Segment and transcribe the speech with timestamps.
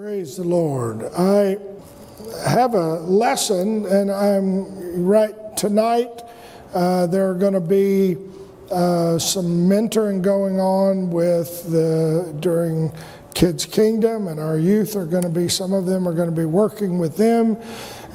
[0.00, 1.02] Praise the Lord.
[1.18, 1.58] I
[2.46, 6.22] have a lesson, and I'm right tonight.
[6.72, 8.16] Uh, there are going to be
[8.70, 12.92] uh, some mentoring going on with the during
[13.34, 15.48] Kids Kingdom, and our youth are going to be.
[15.48, 17.56] Some of them are going to be working with them,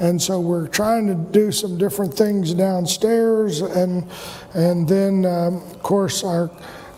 [0.00, 4.08] and so we're trying to do some different things downstairs, and
[4.54, 6.50] and then um, of course our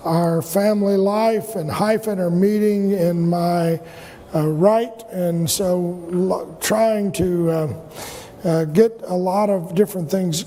[0.04, 3.80] our family life and hyphen are meeting in my
[4.34, 7.74] right, and so trying to uh,
[8.44, 10.44] uh, get a lot of different things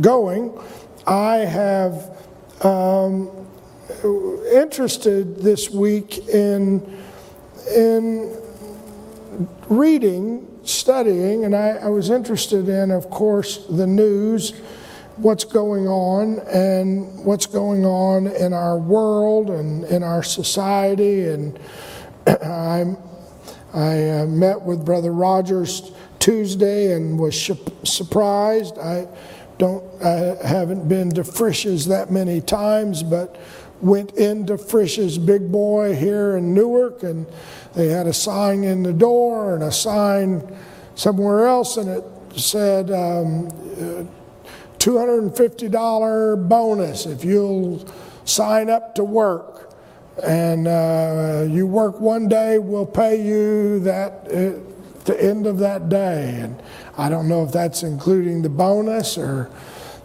[0.00, 0.58] going.
[1.06, 2.16] I have
[2.62, 3.30] um,
[4.52, 6.98] interested this week in
[7.74, 8.36] in
[9.68, 14.52] reading, studying, and I, I was interested in, of course, the news
[15.16, 21.28] what's going on and what's going on in our world and in our society.
[21.28, 21.58] And
[22.42, 22.96] I'm
[23.72, 27.52] I uh, met with Brother Rogers Tuesday and was sh-
[27.84, 28.78] surprised.
[28.78, 29.06] I
[29.58, 33.40] don't, I haven't been to Frisch's that many times, but
[33.80, 37.26] went into Frisch's Big Boy here in Newark, and
[37.74, 40.56] they had a sign in the door and a sign
[40.96, 42.04] somewhere else, and it
[42.36, 44.04] said um, uh,
[44.78, 47.86] $250 bonus if you'll
[48.24, 49.59] sign up to work
[50.20, 54.58] and uh, you work one day, we'll pay you that uh,
[55.04, 56.38] the end of that day.
[56.40, 56.62] And
[56.96, 59.50] I don't know if that's including the bonus or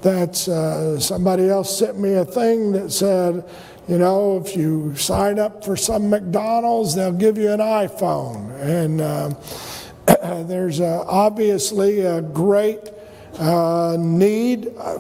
[0.02, 3.48] that's uh, somebody else sent me a thing that said,
[3.88, 8.52] you know, if you sign up for some McDonald's, they'll give you an iPhone.
[8.60, 12.80] And uh, there's obviously a great
[13.40, 15.00] uh, need uh,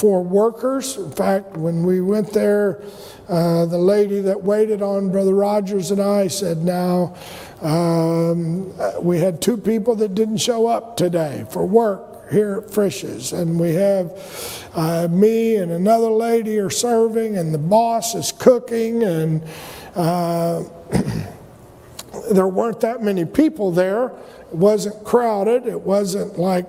[0.00, 0.96] for workers.
[0.96, 2.82] In fact, when we went there,
[3.28, 7.14] uh, the lady that waited on Brother Rogers and I said, Now,
[7.60, 8.72] um,
[9.04, 13.60] we had two people that didn't show up today for work here at Frisch's, and
[13.60, 19.44] we have uh, me and another lady are serving, and the boss is cooking, and
[19.96, 20.62] uh,
[22.32, 24.12] there weren't that many people there.
[24.50, 25.66] It wasn't crowded.
[25.66, 26.66] It wasn't like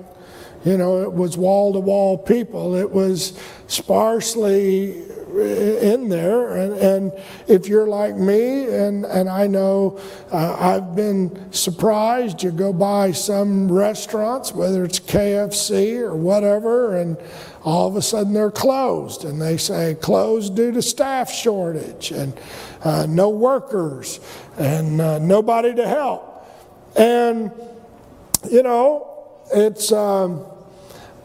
[0.65, 2.75] you know, it was wall to wall people.
[2.75, 5.03] It was sparsely
[5.39, 6.57] in there.
[6.57, 7.11] And, and,
[7.47, 9.99] if you're like me, and, and I know
[10.31, 17.17] uh, I've been surprised, you go by some restaurants, whether it's KFC or whatever, and
[17.63, 19.25] all of a sudden they're closed.
[19.25, 22.39] And they say closed due to staff shortage and
[22.83, 24.19] uh, no workers
[24.57, 26.45] and uh, nobody to help.
[26.95, 27.51] And,
[28.49, 29.11] you know,
[29.53, 30.45] it's um,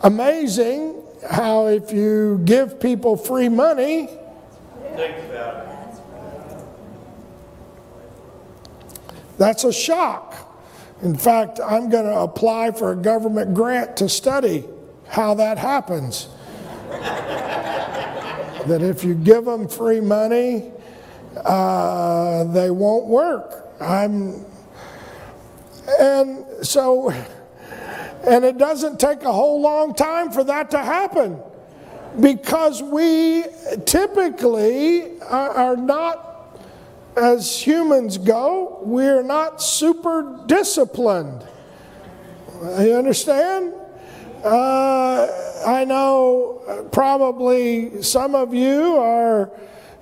[0.03, 4.09] amazing how if you give people free money,
[9.39, 10.35] that's a shock.
[11.03, 14.65] In fact, I'm going to apply for a government grant to study
[15.09, 16.29] how that happens.
[16.89, 20.73] that if you give them free money,
[21.45, 23.69] uh, they won't work.
[23.81, 24.45] I'm,
[26.01, 27.13] and so
[28.27, 31.41] and it doesn't take a whole long time for that to happen
[32.21, 33.45] because we
[33.85, 36.59] typically are not,
[37.17, 41.47] as humans go, we're not super disciplined.
[42.81, 43.75] You understand?
[44.43, 45.29] Uh,
[45.67, 49.51] I know probably some of you are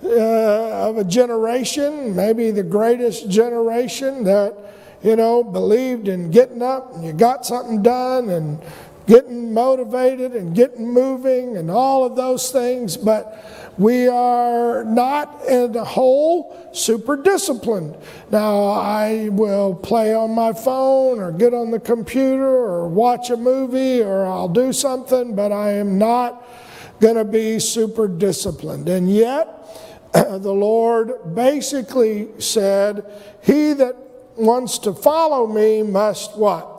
[0.04, 4.54] uh, of a generation, maybe the greatest generation, that
[5.04, 8.58] you know, believed in getting up and you got something done and
[9.06, 15.76] getting motivated and getting moving and all of those things, but we are not in
[15.76, 17.94] a whole super disciplined.
[18.30, 23.36] Now, I will play on my phone or get on the computer or watch a
[23.36, 26.48] movie or I'll do something, but I am not
[27.00, 28.88] going to be super disciplined.
[28.88, 29.50] And yet,
[30.14, 33.04] the Lord basically said,
[33.42, 33.96] He that
[34.36, 36.70] wants to follow me must what?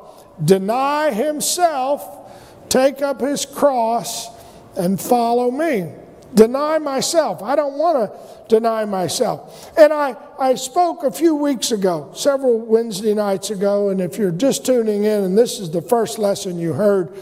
[0.44, 2.32] Deny himself,
[2.70, 4.28] take up his cross,
[4.76, 5.92] and follow me.
[6.34, 7.42] Deny myself.
[7.42, 9.72] I don't want to deny myself.
[9.78, 14.32] And I, I spoke a few weeks ago, several Wednesday nights ago, and if you're
[14.32, 17.16] just tuning in and this is the first lesson you heard,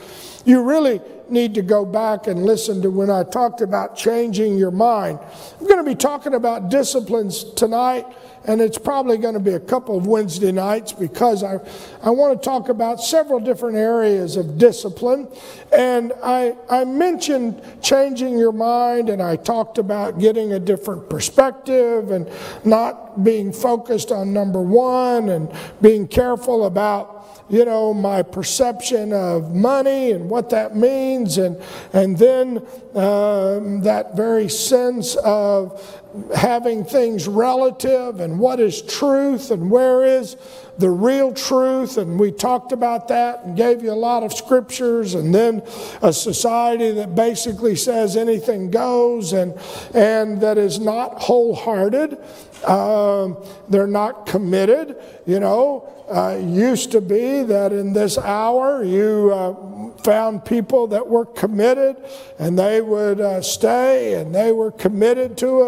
[0.46, 4.72] You really need to go back and listen to when I talked about changing your
[4.72, 5.20] mind.
[5.60, 8.06] I'm going to be talking about disciplines tonight
[8.46, 11.60] and it's probably going to be a couple of Wednesday nights because I,
[12.02, 15.28] I want to talk about several different areas of discipline.
[15.72, 22.12] And I, I mentioned changing your mind, and I talked about getting a different perspective
[22.12, 22.30] and
[22.66, 25.52] not being focused on number one and
[25.82, 27.14] being careful about
[27.50, 31.62] you know, my perception of money and what that means, and,
[31.92, 32.58] and then
[32.96, 36.02] um, that very sense of
[36.36, 40.38] having things relative and what is truth and where is
[40.78, 41.98] the real truth.
[41.98, 45.62] And we talked about that and gave you a lot of scriptures, and then
[46.02, 49.54] a society that basically says anything goes and,
[49.94, 52.18] and that is not wholehearted.
[52.66, 53.38] Um,
[53.70, 54.96] they're not committed.
[55.26, 61.08] You know, uh, used to be that in this hour you uh, found people that
[61.08, 61.96] were committed
[62.38, 65.62] and they would uh, stay and they were committed to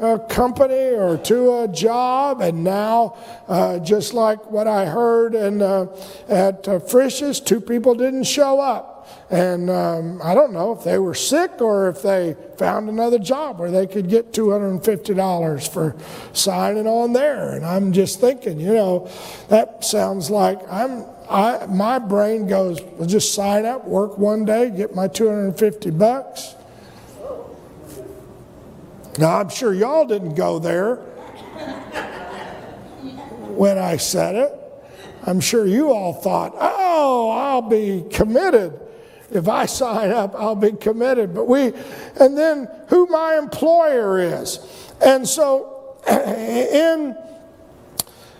[0.00, 2.40] a, a, company or to a job.
[2.40, 3.16] And now,
[3.48, 5.86] uh, just like what I heard in, uh,
[6.28, 8.91] at uh, Frisch's, two people didn't show up.
[9.30, 13.58] And um, I don't know if they were sick or if they found another job
[13.58, 15.96] where they could get $250 for
[16.32, 17.52] signing on there.
[17.52, 19.10] And I'm just thinking, you know,
[19.48, 21.06] that sounds like I'm.
[21.30, 26.54] I, my brain goes, well, just sign up, work one day, get my 250 bucks.
[29.18, 30.96] Now, I'm sure y'all didn't go there
[33.56, 34.52] when I said it.
[35.24, 38.78] I'm sure you all thought, oh, I'll be committed
[39.32, 41.34] if I sign up, I'll be committed.
[41.34, 41.72] But we,
[42.20, 44.58] and then who my employer is.
[45.04, 47.16] And so, in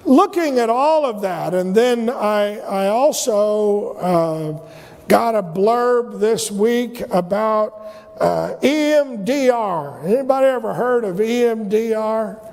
[0.04, 4.68] looking at all of that, and then I, I also uh,
[5.08, 10.04] got a blurb this week about uh, EMDR.
[10.04, 12.48] Anybody ever heard of EMDR?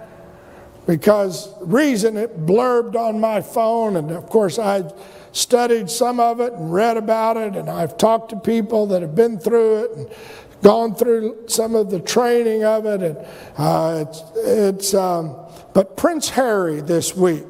[0.87, 4.83] Because reason it blurbed on my phone, and of course I
[5.31, 9.15] studied some of it and read about it, and I've talked to people that have
[9.15, 10.09] been through it and
[10.61, 13.01] gone through some of the training of it.
[13.01, 13.17] And
[13.57, 15.35] uh, it's, it's um,
[15.73, 17.45] but Prince Harry this week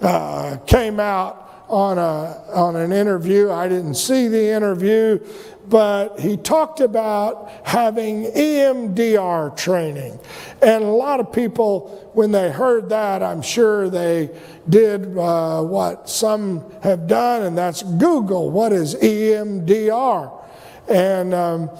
[0.00, 3.50] uh, came out on a on an interview.
[3.50, 5.20] I didn't see the interview,
[5.68, 10.18] but he talked about having EMDR training.
[10.62, 14.30] And a lot of people, when they heard that, I'm sure they
[14.68, 20.44] did uh, what some have done, and that's Google what is EMDR.
[20.88, 21.70] And um,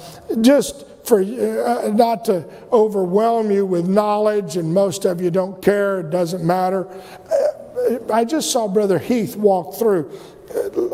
[0.43, 6.01] just for uh, not to overwhelm you with knowledge, and most of you don't care,
[6.01, 6.87] it doesn't matter.
[6.87, 10.13] Uh, I just saw Brother Heath walk through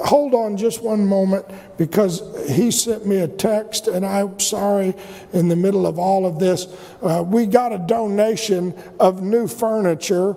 [0.05, 1.47] hold on just one moment
[1.79, 4.95] because he sent me a text, and I'm sorry
[5.33, 6.67] in the middle of all of this.
[7.03, 10.37] Uh, we got a donation of new furniture.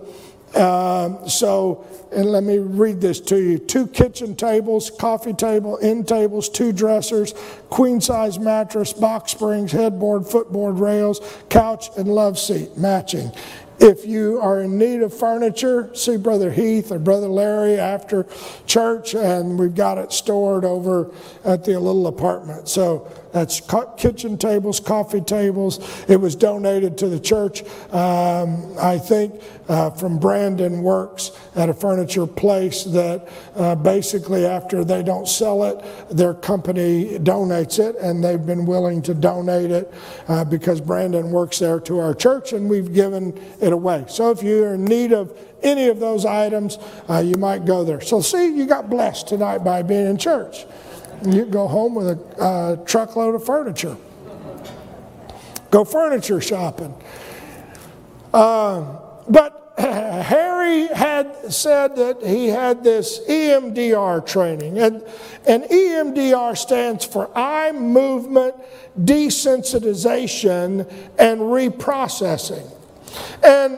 [0.55, 6.07] Uh, so, and let me read this to you two kitchen tables, coffee table, end
[6.07, 7.33] tables, two dressers,
[7.69, 11.19] queen size mattress, box springs, headboard, footboard rails,
[11.49, 13.29] couch, and love seat matching.
[13.79, 18.25] If you are in need of furniture, see Brother Heath or Brother Larry after
[18.65, 21.11] church, and we've got it stored over
[21.45, 22.69] at the little apartment.
[22.69, 23.07] So
[23.37, 23.61] that's
[23.97, 25.79] kitchen tables, coffee tables.
[26.09, 27.61] It was donated to the church,
[27.93, 34.83] um, I think, uh, from Brandon Works at a furniture place that uh, basically, after
[34.83, 39.93] they don't sell it, their company donates it, and they've been willing to donate it
[40.27, 44.05] uh, because Brandon works there to our church, and we've given it away.
[44.07, 48.01] So if you're in need of any of those items, uh, you might go there.
[48.01, 50.65] So, see, you got blessed tonight by being in church.
[51.25, 53.97] You go home with a uh, truckload of furniture.
[55.71, 56.93] Go furniture shopping.
[58.33, 65.03] Uh, but Harry had said that he had this EMDR training, and,
[65.45, 68.55] and EMDR stands for eye movement
[68.99, 72.71] desensitization and reprocessing.
[73.43, 73.77] And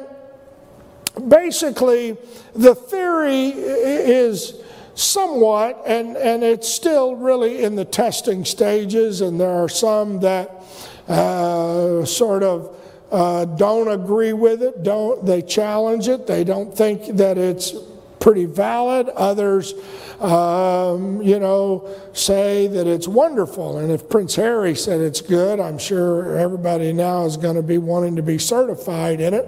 [1.27, 2.17] basically,
[2.53, 4.53] the theory is
[4.99, 10.63] somewhat, and, and it's still really in the testing stages, and there are some that
[11.07, 12.75] uh, sort of
[13.11, 17.73] uh, don't agree with it, don't they challenge it, they don't think that it's
[18.19, 19.09] pretty valid.
[19.09, 19.73] Others,
[20.19, 23.77] um, you know, say that it's wonderful.
[23.77, 27.77] And if Prince Harry said it's good, I'm sure everybody now is going to be
[27.77, 29.47] wanting to be certified in it.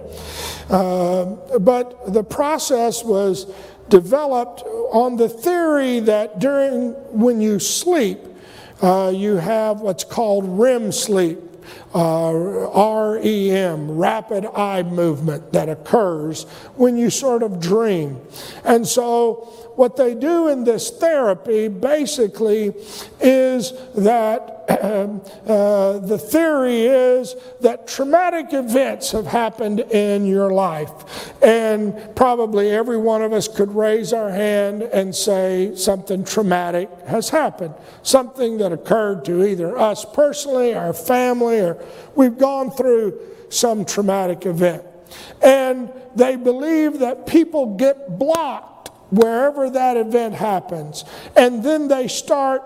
[0.69, 1.25] Uh,
[1.59, 3.53] but the process was
[3.91, 8.19] developed on the theory that during when you sleep,
[8.81, 11.39] uh, you have what's called REM sleep.
[11.93, 12.33] Uh,
[12.73, 16.43] REM, rapid eye movement that occurs
[16.75, 18.19] when you sort of dream.
[18.63, 22.73] And so what they do in this therapy basically
[23.19, 31.33] is that uh, the theory is that traumatic events have happened in your life.
[31.43, 37.29] And probably every one of us could raise our hand and say something traumatic has
[37.29, 37.73] happened.
[38.03, 41.83] Something that occurred to either us personally, our family, or
[42.15, 44.83] we've gone through some traumatic event.
[45.41, 48.70] And they believe that people get blocked
[49.11, 51.05] wherever that event happens.
[51.35, 52.63] And then they start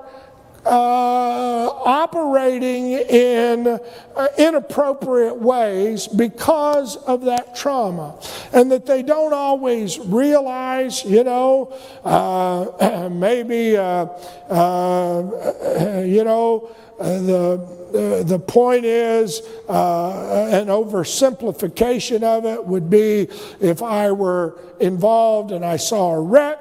[0.65, 8.15] uh, operating in uh, inappropriate ways because of that trauma.
[8.51, 11.71] And that they don't always realize, you know,
[12.03, 14.07] uh, maybe, uh,
[14.49, 22.65] uh, you know, Uh, the, uh, the point is, uh, uh, an oversimplification of it
[22.65, 23.27] would be
[23.59, 26.59] if I were involved and I saw a wreck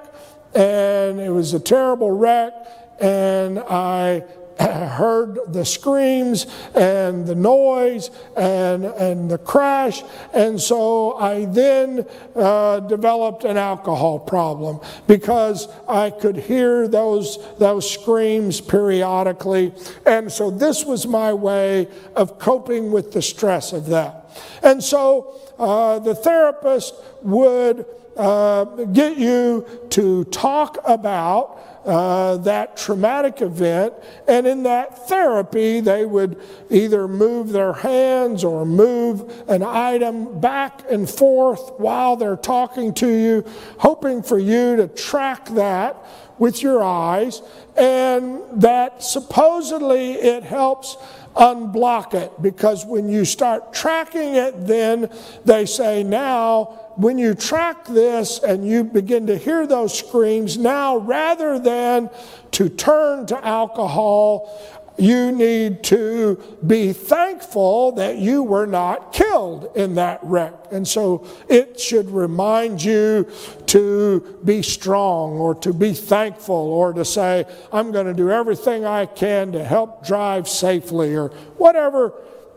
[0.55, 2.53] and it was a terrible wreck
[3.01, 4.25] and I
[4.61, 10.03] heard the screams and the noise and, and the crash.
[10.33, 12.07] And so I then
[12.37, 19.73] uh, developed an alcohol problem because I could hear those, those screams periodically.
[20.07, 24.31] And so this was my way of coping with the stress of that.
[24.63, 33.43] And so uh, the therapist would uh, get you to talk about uh, that traumatic
[33.43, 33.95] event,
[34.27, 40.83] and in that therapy, they would either move their hands or move an item back
[40.91, 43.45] and forth while they're talking to you,
[43.79, 45.97] hoping for you to track that
[46.39, 47.43] with your eyes,
[47.77, 50.97] and that supposedly it helps
[51.37, 55.11] unblock it because when you start tracking it, then
[55.45, 60.99] they say now when you track this and you begin to hear those screams, now
[60.99, 62.11] rather than
[62.53, 64.51] to turn to alcohol,
[64.97, 70.55] you need to be thankful that you were not killed in that wreck.
[70.71, 73.29] And so it should remind you
[73.67, 78.85] to be strong or to be thankful or to say, I'm going to do everything
[78.85, 82.13] I can to help drive safely or whatever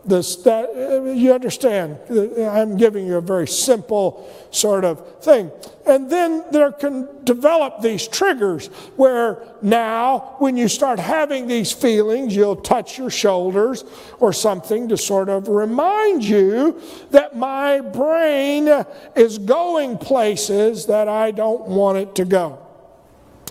[0.08, 0.74] this, that,
[1.16, 1.98] you understand,
[2.40, 5.50] I'm giving you a very simple sort of thing.
[5.86, 12.36] And then there can develop these triggers where now, when you start having these feelings,
[12.36, 13.84] you'll touch your shoulders
[14.18, 18.68] or something to sort of remind you that my brain
[19.16, 22.67] is going places that I don't want it to go.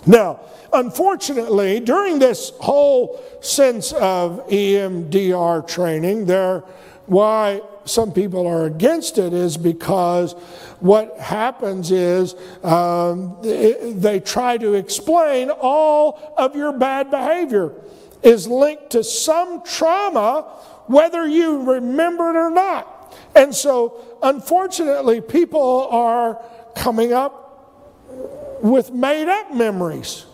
[0.06, 0.40] Now,
[0.72, 6.64] unfortunately, during this whole sense of EMDR training, there
[7.06, 10.34] why some people are against it is because
[10.80, 17.72] what happens is um, they try to explain all of your bad behavior
[18.22, 20.42] is linked to some trauma,
[20.86, 23.16] whether you remember it or not.
[23.34, 26.42] And so, unfortunately, people are
[26.74, 27.48] coming up
[28.62, 30.26] with made up memories.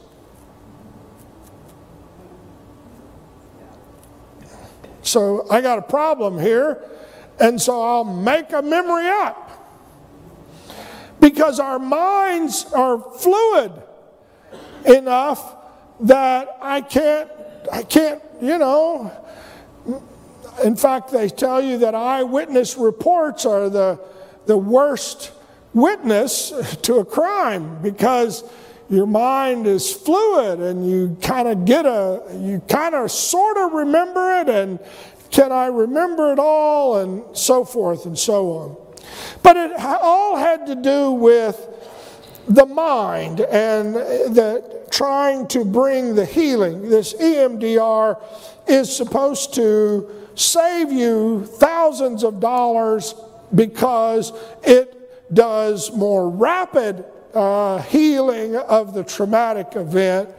[5.02, 6.82] So I got a problem here,
[7.38, 9.40] and so I'll make a memory up.
[11.20, 13.72] Because our minds are fluid
[14.84, 15.56] enough
[16.00, 17.30] that I can't,
[17.70, 19.12] I can't, you know.
[20.62, 24.00] In fact, they tell you that eyewitness reports are the,
[24.46, 25.32] the worst
[25.74, 26.50] witness
[26.82, 28.44] to a crime because
[28.88, 33.72] your mind is fluid and you kind of get a, you kind of sort of
[33.72, 34.78] remember it and
[35.30, 38.76] can I remember it all and so forth and so on.
[39.42, 41.68] But it all had to do with
[42.46, 46.88] the mind and the trying to bring the healing.
[46.88, 48.22] This EMDR
[48.68, 53.14] is supposed to save you thousands of dollars
[53.54, 57.04] because it does more rapid
[57.34, 60.30] uh, healing of the traumatic event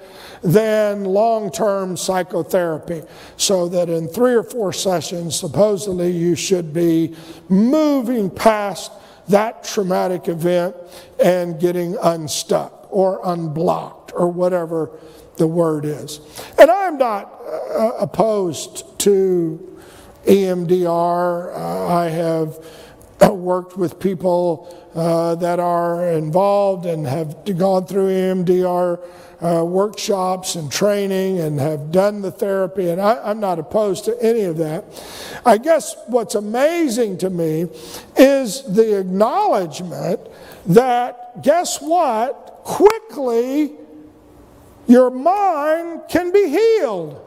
[0.41, 3.01] than long term psychotherapy.
[3.37, 7.15] So that in three or four sessions, supposedly you should be
[7.49, 8.91] moving past
[9.27, 10.75] that traumatic event
[11.23, 14.91] and getting unstuck or unblocked or whatever
[15.37, 16.21] the word is.
[16.57, 19.79] And I'm not uh, opposed to
[20.25, 21.53] EMDR.
[21.53, 22.63] Uh, I have
[23.21, 28.99] worked with people uh, that are involved and have gone through EMDR
[29.41, 34.21] uh, workshops and training and have done the therapy, and I, I'm not opposed to
[34.21, 34.85] any of that.
[35.45, 37.67] I guess what's amazing to me
[38.15, 40.21] is the acknowledgement
[40.67, 42.61] that, guess what?
[42.63, 43.73] Quickly,
[44.87, 47.21] your mind can be healed.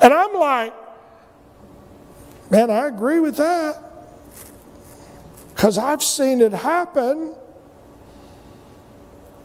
[0.00, 0.74] And I'm like,
[2.52, 3.82] man, I agree with that.
[5.54, 7.34] Because I've seen it happen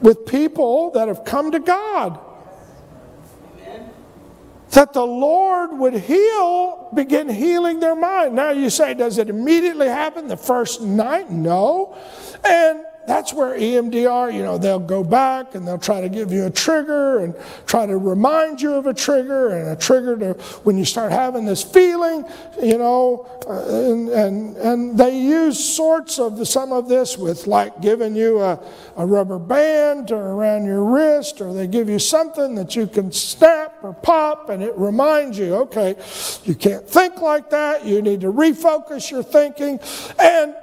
[0.02, 2.20] with people that have come to God.
[4.72, 8.36] That the Lord would heal, begin healing their mind.
[8.36, 11.32] Now you say, does it immediately happen the first night?
[11.32, 11.98] No.
[12.44, 16.46] And that's where EMDR, you know, they'll go back and they'll try to give you
[16.46, 17.34] a trigger and
[17.66, 20.34] try to remind you of a trigger and a trigger to
[20.64, 22.26] when you start having this feeling,
[22.62, 27.48] you know, uh, and, and, and they use sorts of the, some of this with
[27.48, 28.60] like giving you a,
[28.98, 33.10] a rubber band or around your wrist or they give you something that you can
[33.14, 35.96] snap or pop and it reminds you, okay,
[36.44, 37.86] you can't think like that.
[37.86, 39.80] You need to refocus your thinking.
[40.20, 40.54] And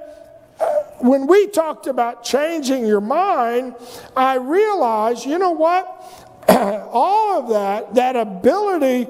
[0.99, 3.75] when we talked about changing your mind,
[4.15, 5.85] I realized, you know what?
[6.49, 9.07] All of that, that ability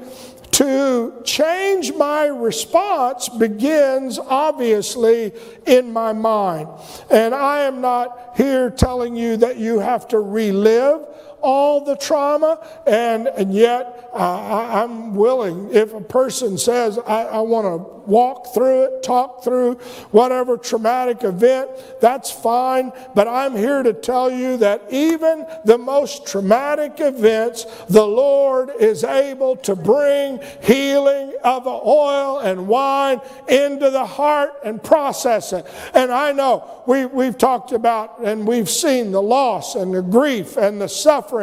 [0.56, 5.34] to change my response begins obviously
[5.66, 6.70] in my mind.
[7.10, 11.06] And I am not here telling you that you have to relive
[11.46, 15.70] all the trauma, and, and yet I, am willing.
[15.72, 19.76] If a person says, I, I want to walk through it, talk through
[20.12, 21.70] whatever traumatic event,
[22.02, 22.92] that's fine.
[23.14, 29.04] But I'm here to tell you that even the most traumatic events, the Lord is
[29.04, 35.66] able to bring healing of oil and wine into the heart and process it.
[35.94, 40.58] And I know we, we've talked about and we've seen the loss and the grief
[40.58, 41.35] and the suffering.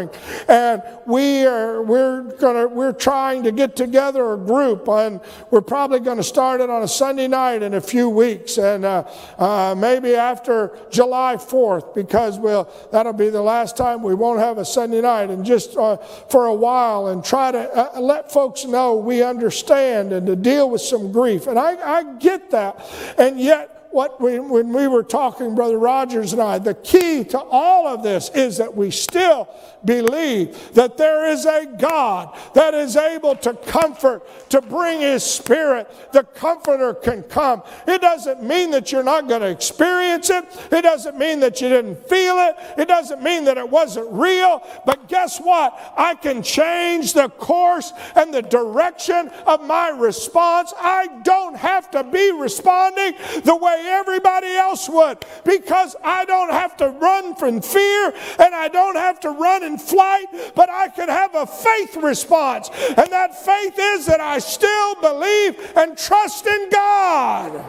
[0.48, 5.20] And we are, we're gonna, we're trying to get together a group and
[5.50, 8.84] we're probably going to start it on a Sunday night in a few weeks, and
[8.84, 9.04] uh,
[9.38, 14.58] uh, maybe after July 4th, because we'll, that'll be the last time we won't have
[14.58, 18.64] a Sunday night, and just uh, for a while, and try to uh, let folks
[18.64, 21.46] know we understand and to deal with some grief.
[21.46, 22.84] And I, I get that,
[23.18, 27.38] and yet what we, when we were talking, Brother Rogers and I, the key to
[27.38, 29.48] all of this is that we still
[29.84, 35.90] believe that there is a God that is able to comfort, to bring His Spirit.
[36.12, 37.62] The Comforter can come.
[37.86, 41.68] It doesn't mean that you're not going to experience it, it doesn't mean that you
[41.68, 44.62] didn't feel it, it doesn't mean that it wasn't real.
[44.86, 45.78] But guess what?
[45.96, 50.72] I can change the course and the direction of my response.
[50.78, 56.76] I don't have to be responding the way everybody else would because I don't have
[56.78, 61.08] to run from fear and I don't have to run in flight, but I can
[61.08, 62.70] have a faith response.
[62.70, 67.64] And that faith is that I still believe and trust in God.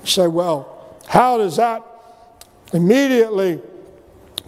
[0.00, 1.82] You say, well, how does that
[2.72, 3.60] immediately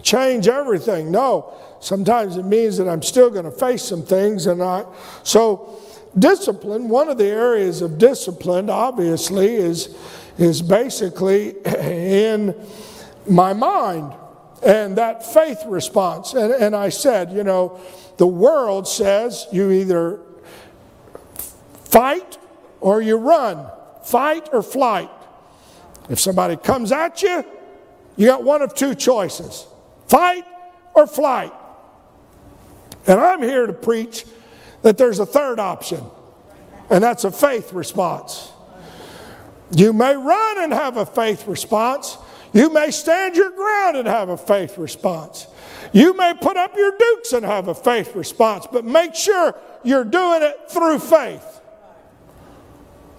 [0.01, 1.11] change everything?
[1.11, 1.53] No.
[1.81, 4.85] Sometimes it means that I'm still going to face some things and I
[5.23, 5.79] so
[6.17, 9.95] discipline, one of the areas of discipline, obviously, is,
[10.37, 12.55] is basically in
[13.27, 14.13] my mind
[14.63, 16.33] and that faith response.
[16.33, 17.79] And, and I said, you know,
[18.17, 20.19] the world says you either
[21.85, 22.37] fight
[22.81, 23.65] or you run,
[24.03, 25.09] fight or flight.
[26.09, 27.45] If somebody comes at you,
[28.17, 29.65] you got one of two choices
[30.07, 30.43] fight
[30.93, 31.53] or flight.
[33.07, 34.25] And I'm here to preach
[34.81, 36.03] that there's a third option,
[36.89, 38.51] and that's a faith response.
[39.71, 42.17] You may run and have a faith response.
[42.53, 45.47] You may stand your ground and have a faith response.
[45.93, 50.03] You may put up your dukes and have a faith response, but make sure you're
[50.03, 51.61] doing it through faith.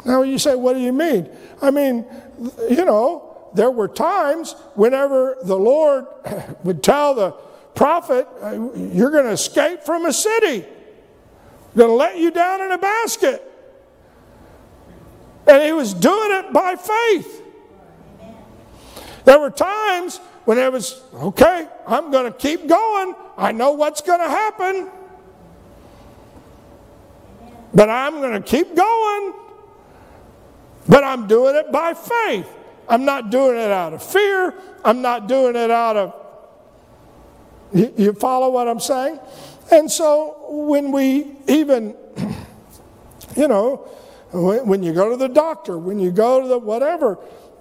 [0.04, 1.28] Now you say, what do you mean?
[1.60, 2.04] I mean,
[2.68, 6.06] you know, there were times whenever the Lord
[6.64, 7.32] would tell the
[7.74, 8.26] prophet,
[8.76, 10.64] You're going to escape from a city
[11.76, 13.42] going to let you down in a basket.
[15.46, 17.39] And he was doing it by faith.
[19.30, 23.14] There were times when it was, okay, I'm going to keep going.
[23.38, 24.90] I know what's going to happen.
[27.72, 29.32] But I'm going to keep going.
[30.88, 32.52] But I'm doing it by faith.
[32.88, 34.52] I'm not doing it out of fear.
[34.84, 36.14] I'm not doing it out of.
[37.72, 39.20] You follow what I'm saying?
[39.70, 41.94] And so when we even,
[43.36, 43.76] you know,
[44.32, 47.16] when you go to the doctor, when you go to the whatever,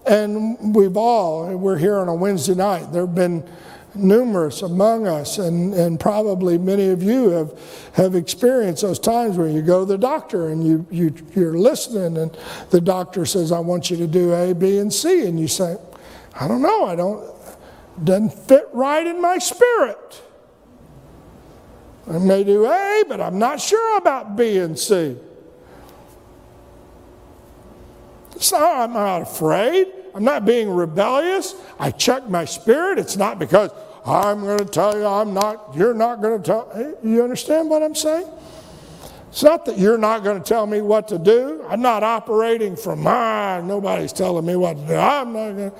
[0.06, 2.92] and we've all, we're here on a Wednesday night.
[2.92, 3.48] There have been
[3.96, 7.60] numerous among us, and, and probably many of you have,
[7.94, 12.18] have experienced those times where you go to the doctor and you, you, you're listening,
[12.18, 12.38] and
[12.70, 15.26] the doctor says, I want you to do A, B, and C.
[15.26, 15.76] And you say,
[16.40, 17.36] I don't know, I don't,
[18.04, 20.22] doesn't fit right in my spirit.
[22.10, 25.18] I may do A, but I'm not sure about B and C.
[28.40, 29.88] So I'm not afraid.
[30.16, 31.56] I'm not being rebellious.
[31.78, 32.98] I check my spirit.
[32.98, 33.72] It's not because
[34.06, 36.96] I'm going to tell you I'm not, you're not going to tell.
[37.04, 38.28] You understand what I'm saying?
[39.28, 41.64] It's not that you're not going to tell me what to do.
[41.68, 44.96] I'm not operating from my, nobody's telling me what to do.
[44.96, 45.78] I'm not going to,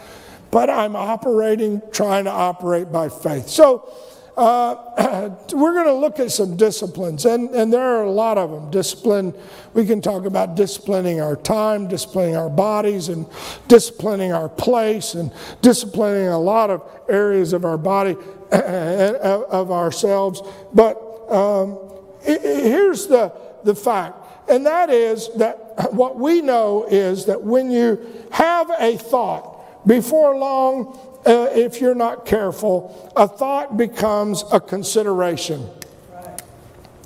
[0.52, 3.48] but I'm operating, trying to operate by faith.
[3.48, 3.92] So,
[4.40, 8.50] uh, we're going to look at some disciplines, and, and there are a lot of
[8.50, 8.72] them.
[8.72, 9.34] Discipline,
[9.74, 13.26] we can talk about disciplining our time, disciplining our bodies, and
[13.68, 18.16] disciplining our place, and disciplining a lot of areas of our body,
[18.52, 20.42] of ourselves.
[20.74, 20.96] But
[21.30, 21.78] um,
[22.24, 23.34] here's the,
[23.66, 24.16] the fact,
[24.50, 30.38] and that is that what we know is that when you have a thought, before
[30.38, 35.70] long, uh, if you're not careful, a thought becomes a consideration.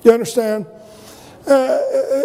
[0.03, 0.67] You understand?
[1.47, 1.79] Uh,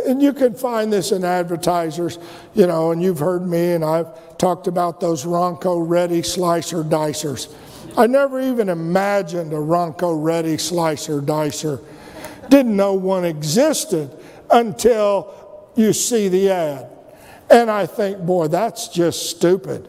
[0.07, 2.19] and you can find this in advertisers,
[2.55, 7.53] you know, and you've heard me, and I've talked about those Ronco Ready slicer dicers.
[7.97, 11.81] I never even imagined a Ronco Ready slicer dicer.
[12.49, 14.17] Didn't know one existed
[14.51, 16.91] until you see the ad.
[17.51, 19.89] And I think, boy, that's just stupid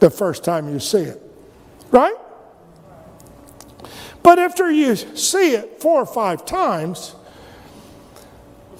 [0.00, 1.22] the first time you see it.
[1.90, 2.16] Right?
[4.22, 7.14] But after you see it four or five times,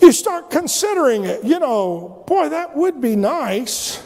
[0.02, 1.44] you start considering it.
[1.44, 4.02] You know, boy, that would be nice.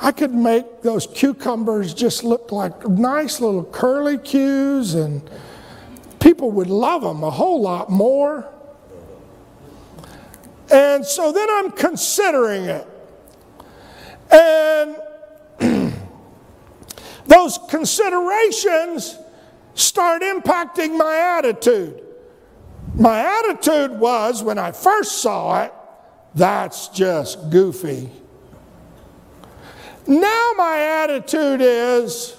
[0.00, 5.22] I could make those cucumbers just look like nice little curly cues, and
[6.20, 8.50] people would love them a whole lot more.
[10.70, 12.86] And so then I'm considering it.
[14.30, 14.96] And
[17.26, 19.18] those considerations
[19.74, 22.02] start impacting my attitude.
[22.94, 25.72] My attitude was when I first saw it,
[26.34, 28.10] that's just goofy.
[30.06, 32.36] Now my attitude is,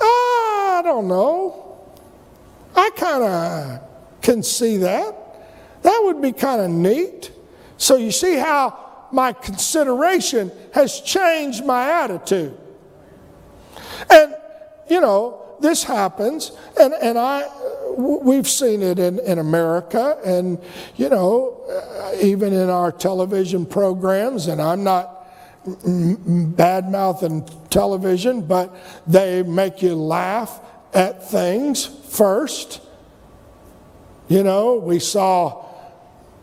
[0.00, 1.92] oh, I don't know.
[2.74, 3.80] I kind of
[4.22, 5.14] can see that.
[5.82, 7.32] That would be kind of neat.
[7.76, 12.58] So you see how my consideration has changed my attitude.
[14.10, 14.34] And,
[14.88, 17.48] you know, this happens, and, and I,
[17.96, 20.58] we've seen it in, in America, and,
[20.96, 25.16] you know, uh, even in our television programs, and I'm not
[26.56, 28.74] bad mouthing television, but
[29.06, 30.60] they make you laugh
[30.94, 32.80] at things first.
[34.28, 35.64] You know, we saw,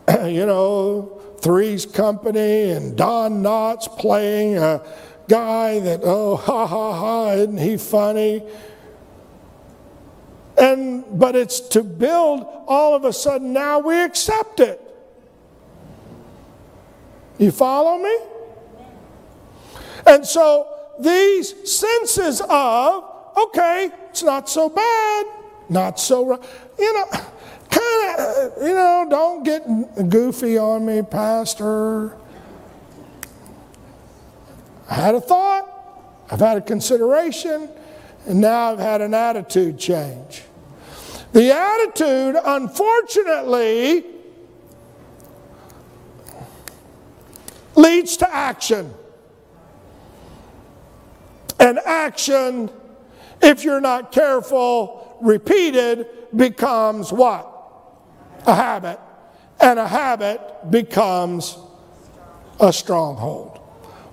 [0.26, 4.82] you know, Three's Company and Don Knotts playing a
[5.28, 8.42] guy that, oh, ha ha ha, isn't he funny?
[10.56, 14.80] And, but it's to build all of a sudden now we accept it.
[17.38, 18.18] You follow me?
[20.06, 20.68] And so
[21.00, 23.04] these senses of,
[23.36, 25.26] okay, it's not so bad,
[25.68, 26.40] not so,
[26.78, 27.06] you know,
[27.70, 32.16] kind of, you know, don't get goofy on me, Pastor.
[34.88, 35.70] I had a thought,
[36.30, 37.68] I've had a consideration,
[38.26, 40.42] and now I've had an attitude change.
[41.32, 44.04] The attitude, unfortunately,
[47.74, 48.92] leads to action.
[51.58, 52.70] And action,
[53.42, 57.50] if you're not careful, repeated, becomes what?
[58.46, 59.00] A habit.
[59.60, 61.56] And a habit becomes
[62.60, 63.63] a stronghold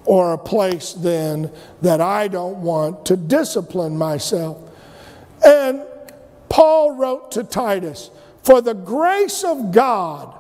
[0.06, 4.58] or a place then that I don't want to discipline myself.
[5.46, 5.84] And
[6.50, 8.10] Paul wrote to Titus,
[8.44, 10.38] For the grace of God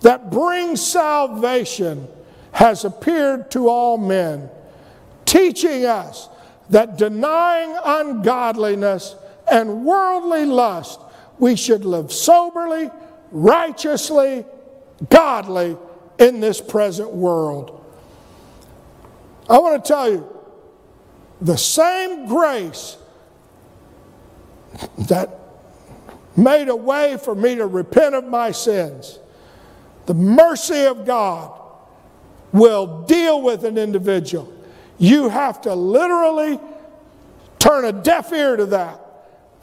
[0.00, 2.08] that brings salvation
[2.52, 4.48] has appeared to all men,
[5.24, 6.28] teaching us
[6.70, 9.16] that denying ungodliness
[9.50, 11.00] and worldly lust,
[11.38, 12.90] we should live soberly,
[13.32, 14.44] righteously,
[15.08, 15.76] godly
[16.18, 17.79] in this present world
[19.50, 20.26] I want to tell you
[21.40, 22.96] the same grace
[25.08, 25.40] that
[26.36, 29.18] made a way for me to repent of my sins,
[30.06, 31.52] the mercy of God
[32.52, 34.52] will deal with an individual.
[34.98, 36.60] You have to literally
[37.58, 39.00] turn a deaf ear to that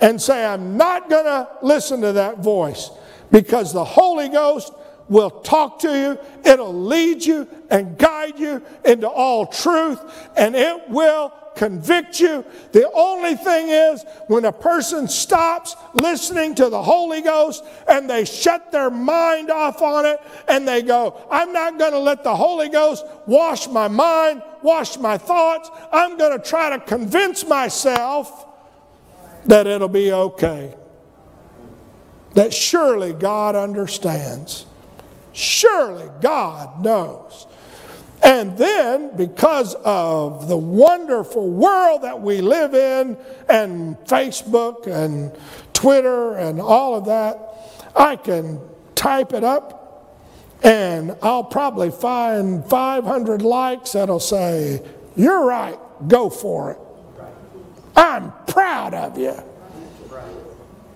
[0.02, 2.92] and say, I'm not going to listen to that voice
[3.32, 4.74] because the Holy Ghost
[5.10, 10.00] will talk to you, it'll lead you and guide you into all truth,
[10.36, 12.46] and it will convict you.
[12.72, 18.26] The only thing is, when a person stops listening to the Holy Ghost and they
[18.26, 22.36] shut their mind off on it and they go, I'm not going to let the
[22.36, 25.70] Holy Ghost wash my mind, wash my thoughts.
[25.92, 28.46] I'm going to try to convince myself
[29.46, 30.76] that it'll be okay.
[32.36, 34.67] That surely God understands.
[35.38, 37.46] Surely God knows.
[38.24, 43.16] And then, because of the wonderful world that we live in,
[43.48, 45.32] and Facebook and
[45.74, 48.60] Twitter and all of that, I can
[48.96, 49.78] type it up
[50.64, 54.82] and I'll probably find 500 likes that'll say,
[55.16, 56.80] You're right, go for it.
[57.96, 59.36] I'm proud of you.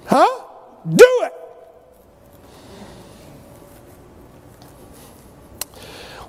[0.07, 0.45] Huh?
[0.89, 1.33] Do it.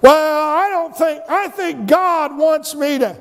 [0.03, 3.17] Well, I don't think, I think God wants me to.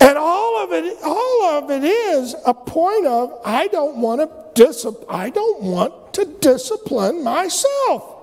[0.00, 4.64] And all of it, all of it is a point of I don't want to
[4.64, 8.16] dis- I don't want to discipline myself.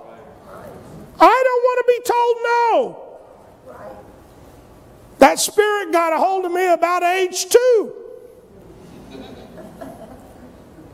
[1.20, 3.04] I don't want to be told no.
[5.18, 7.92] That spirit got a hold of me about age two.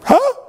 [0.04, 0.43] Huh?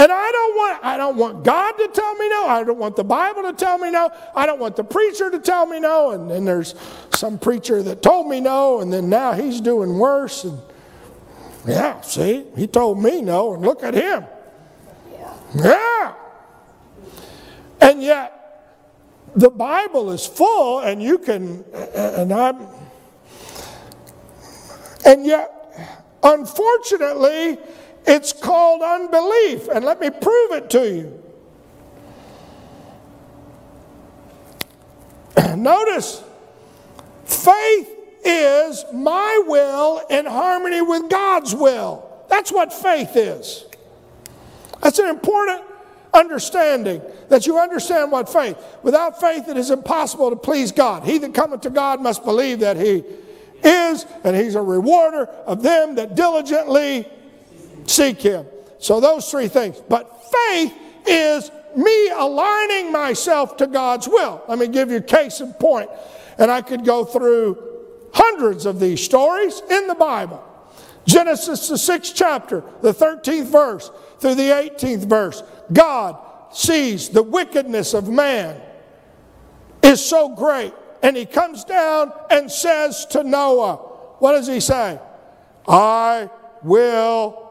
[0.00, 2.46] And I don't want I don't want God to tell me no.
[2.46, 4.10] I don't want the Bible to tell me no.
[4.34, 6.12] I don't want the preacher to tell me no.
[6.12, 6.74] And then there's
[7.10, 10.44] some preacher that told me no, and then now he's doing worse.
[10.44, 10.58] And
[11.66, 14.24] yeah, see, he told me no, and look at him.
[15.12, 15.34] Yeah.
[15.56, 16.14] yeah.
[17.82, 18.80] And yet,
[19.36, 21.62] the Bible is full, and you can,
[21.94, 22.66] and I'm,
[25.04, 25.52] and yet,
[26.22, 27.58] unfortunately,
[28.06, 29.68] it's called unbelief.
[29.68, 31.22] And let me prove it to you.
[35.56, 36.22] Notice,
[37.24, 37.88] faith
[38.24, 42.06] is my will in harmony with God's will.
[42.28, 43.64] That's what faith is.
[44.82, 45.62] That's an important
[46.12, 48.56] understanding that you understand what faith.
[48.82, 51.04] Without faith, it is impossible to please God.
[51.04, 53.04] He that cometh to God must believe that He
[53.62, 57.06] is, and He's a rewarder of them that diligently
[57.90, 58.46] seek Him.
[58.78, 59.82] So, those three things.
[59.88, 60.74] But faith
[61.06, 64.42] is me aligning myself to God's will.
[64.48, 65.90] Let me give you case in point,
[66.38, 67.62] and I could go through
[68.12, 70.44] hundreds of these stories in the Bible.
[71.06, 75.42] Genesis, the sixth chapter, the 13th verse through the 18th verse.
[75.72, 76.18] God
[76.52, 78.60] sees the wickedness of man
[79.82, 83.76] is so great, and he comes down and says to Noah,
[84.18, 84.98] What does he say?
[85.66, 86.28] I
[86.62, 87.49] will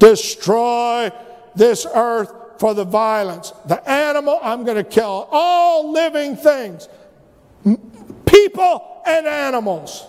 [0.00, 1.12] destroy
[1.54, 3.52] this earth for the violence.
[3.66, 6.88] The animal, I'm going to kill all living things,
[8.26, 10.04] people and animals.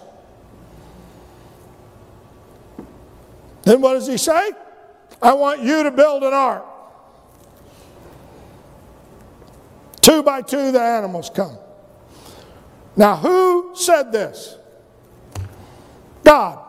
[3.64, 4.52] Then what does he say?
[5.22, 6.66] I want you to build an ark.
[10.02, 11.58] Two by two, the animals come.
[12.96, 14.58] Now, who said this?
[16.24, 16.60] God.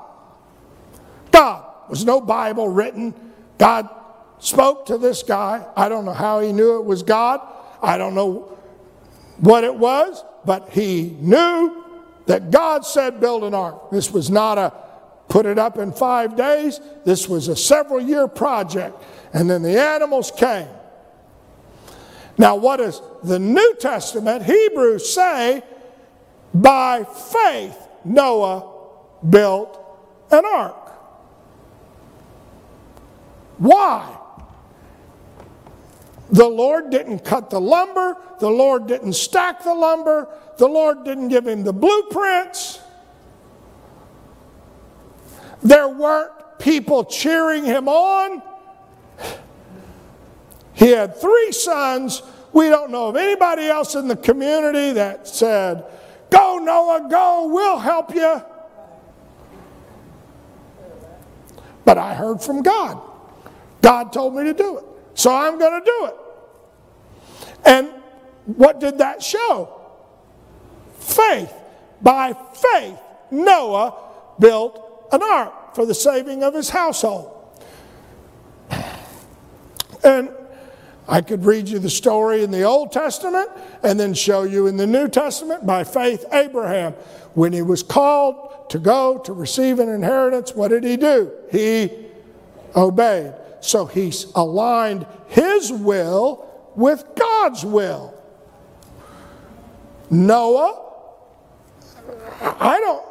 [1.31, 1.72] God.
[1.89, 3.15] There's no Bible written.
[3.59, 3.89] God
[4.39, 5.67] spoke to this guy.
[5.77, 7.41] I don't know how he knew it was God.
[7.83, 8.57] I don't know
[9.39, 11.85] what it was, but he knew
[12.27, 13.91] that God said, Build an ark.
[13.91, 14.73] This was not a
[15.29, 16.79] put it up in five days.
[17.05, 19.03] This was a several year project.
[19.33, 20.69] And then the animals came.
[22.37, 25.63] Now, what does the New Testament, Hebrews, say?
[26.53, 28.71] By faith, Noah
[29.29, 29.79] built
[30.31, 30.82] an ark.
[33.63, 34.19] Why?
[36.33, 38.17] The Lord didn't cut the lumber.
[38.41, 40.27] The Lord didn't stack the lumber.
[40.59, 42.81] The Lord didn't give him the blueprints.
[45.63, 48.43] There weren't people cheering him on.
[50.73, 52.23] He had three sons.
[52.53, 55.85] We don't know of anybody else in the community that said,
[56.31, 58.43] Go, Noah, go, we'll help you.
[61.85, 63.12] But I heard from God.
[63.83, 64.85] God told me to do it.
[65.15, 66.15] So I'm going to do it.
[67.67, 67.89] And
[68.47, 69.81] what did that show?
[70.99, 71.53] Faith.
[72.01, 72.99] By faith,
[73.31, 73.95] Noah
[74.39, 77.39] built an ark for the saving of his household.
[80.05, 80.31] And
[81.07, 83.49] I could read you the story in the Old Testament
[83.83, 86.95] and then show you in the New Testament by faith Abraham.
[87.35, 91.31] When he was called to go to receive an inheritance, what did he do?
[91.51, 91.91] He
[92.75, 93.35] obeyed.
[93.63, 98.15] So he's aligned his will with God's will.
[100.11, 100.91] Noah,
[102.43, 103.05] I don't,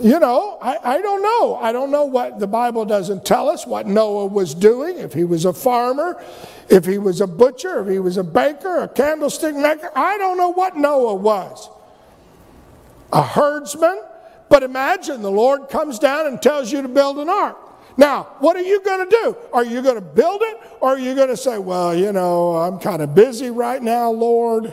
[0.00, 1.54] you know, I, I don't know.
[1.54, 5.24] I don't know what the Bible doesn't tell us what Noah was doing, if he
[5.24, 6.22] was a farmer,
[6.68, 9.90] if he was a butcher, if he was a baker, a candlestick maker.
[9.94, 11.70] I don't know what Noah was.
[13.12, 14.02] A herdsman.
[14.50, 17.67] But imagine the Lord comes down and tells you to build an ark.
[17.98, 19.36] Now, what are you going to do?
[19.52, 22.56] Are you going to build it or are you going to say, well, you know,
[22.56, 24.72] I'm kind of busy right now, Lord?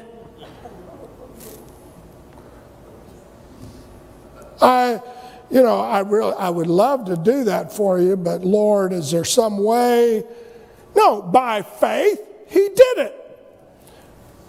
[4.62, 5.02] I,
[5.50, 9.10] you know, I really, I would love to do that for you, but Lord, is
[9.10, 10.24] there some way?
[10.96, 13.22] No, by faith, he did it.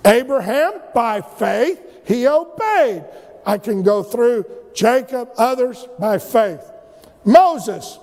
[0.05, 3.05] Abraham, by faith, he obeyed.
[3.47, 6.61] I can go through Jacob, others by faith.
[7.25, 7.99] Moses,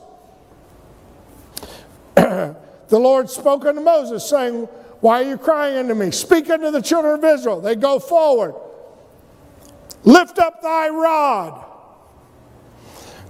[2.15, 2.55] the
[2.91, 4.65] Lord spoke unto Moses, saying,
[4.99, 6.11] Why are you crying unto me?
[6.11, 7.61] Speak unto the children of Israel.
[7.61, 8.55] They go forward.
[10.03, 11.63] Lift up thy rod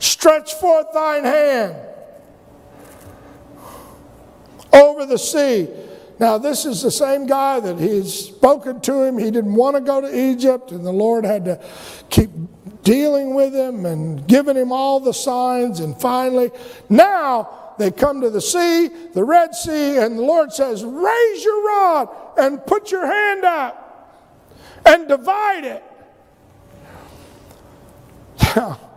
[0.04, 1.78] Stretch forth thine hand
[4.74, 5.70] over the sea.
[6.20, 9.18] Now, this is the same guy that he's spoken to him.
[9.18, 11.64] He didn't want to go to Egypt, and the Lord had to
[12.10, 12.32] keep
[12.84, 15.80] dealing with him and giving him all the signs.
[15.80, 16.52] And finally,
[16.90, 21.68] now they come to the sea, the Red Sea, and the Lord says, Raise your
[21.68, 24.26] rod and put your hand up
[24.86, 25.84] and divide it.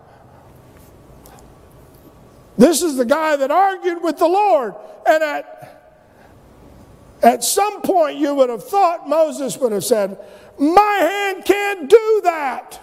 [2.58, 4.74] This is the guy that argued with the Lord.
[5.06, 5.92] And at,
[7.22, 10.18] at some point, you would have thought Moses would have said,
[10.58, 12.82] My hand can't do that.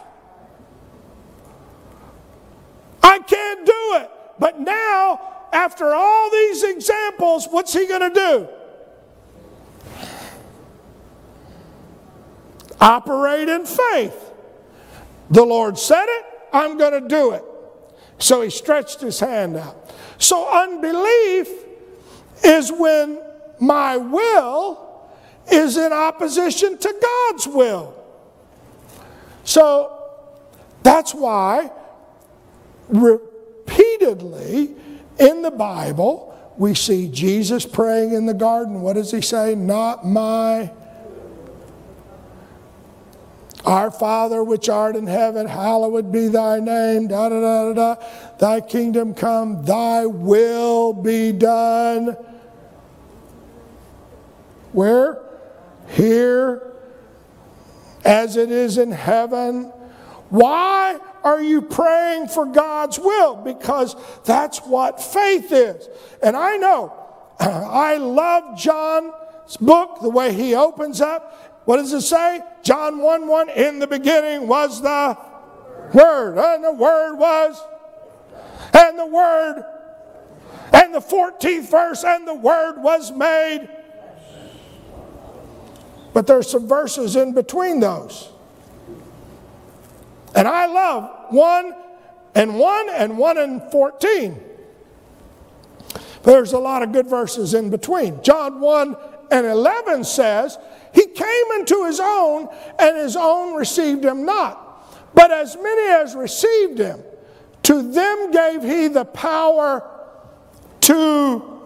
[3.02, 4.12] I can't do it.
[4.40, 8.48] But now, after all these examples, what's he going to do?
[12.82, 14.32] Operate in faith.
[15.30, 17.44] The Lord said it, I'm going to do it.
[18.18, 19.94] So he stretched his hand out.
[20.18, 21.50] So unbelief
[22.44, 23.22] is when
[23.60, 25.10] my will
[25.52, 27.94] is in opposition to God's will.
[29.44, 30.12] So
[30.84, 31.72] that's why
[32.90, 34.76] repeatedly
[35.20, 38.82] in the Bible we see Jesus praying in the garden.
[38.82, 39.56] What does he say?
[39.56, 40.72] Not my
[43.66, 48.04] our Father which art in heaven, hallowed be thy name, da da da da da.
[48.38, 52.18] Thy kingdom come, thy will be done.
[54.74, 55.20] Where?
[55.90, 56.74] Here,
[58.04, 59.72] as it is in heaven.
[60.30, 63.36] Why are you praying for God's will?
[63.36, 65.88] Because that's what faith is.
[66.22, 66.94] And I know,
[67.40, 71.62] I love John's book, the way he opens up.
[71.66, 72.42] What does it say?
[72.62, 75.18] John 1 1 In the beginning was the
[75.94, 77.62] Word, and the Word was,
[78.74, 79.64] and the Word,
[80.74, 83.70] and the 14th verse, and the Word was made.
[86.14, 88.33] But there's some verses in between those.
[90.36, 91.74] And I love 1
[92.36, 94.40] and 1 and 1 and 14.
[96.24, 98.24] There's a lot of good verses in between.
[98.24, 98.96] John 1
[99.32, 100.58] and 11 says,
[100.94, 104.60] he came into his own, and his own received him not.
[105.16, 107.02] But as many as received him,
[107.64, 109.90] to them gave he the power
[110.82, 111.62] to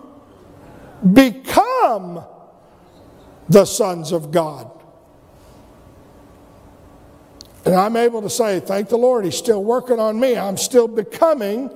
[1.14, 2.24] become
[3.50, 4.72] the sons of God.
[7.68, 10.38] And I'm able to say, thank the Lord, He's still working on me.
[10.38, 11.70] I'm still becoming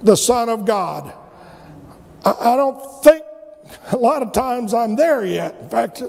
[0.00, 1.12] the Son of God.
[2.24, 3.22] I don't think
[3.92, 5.54] a lot of times I'm there yet.
[5.60, 6.02] In fact,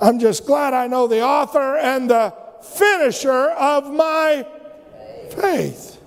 [0.00, 4.44] I'm just glad I know the author and the finisher of my
[5.30, 6.02] faith.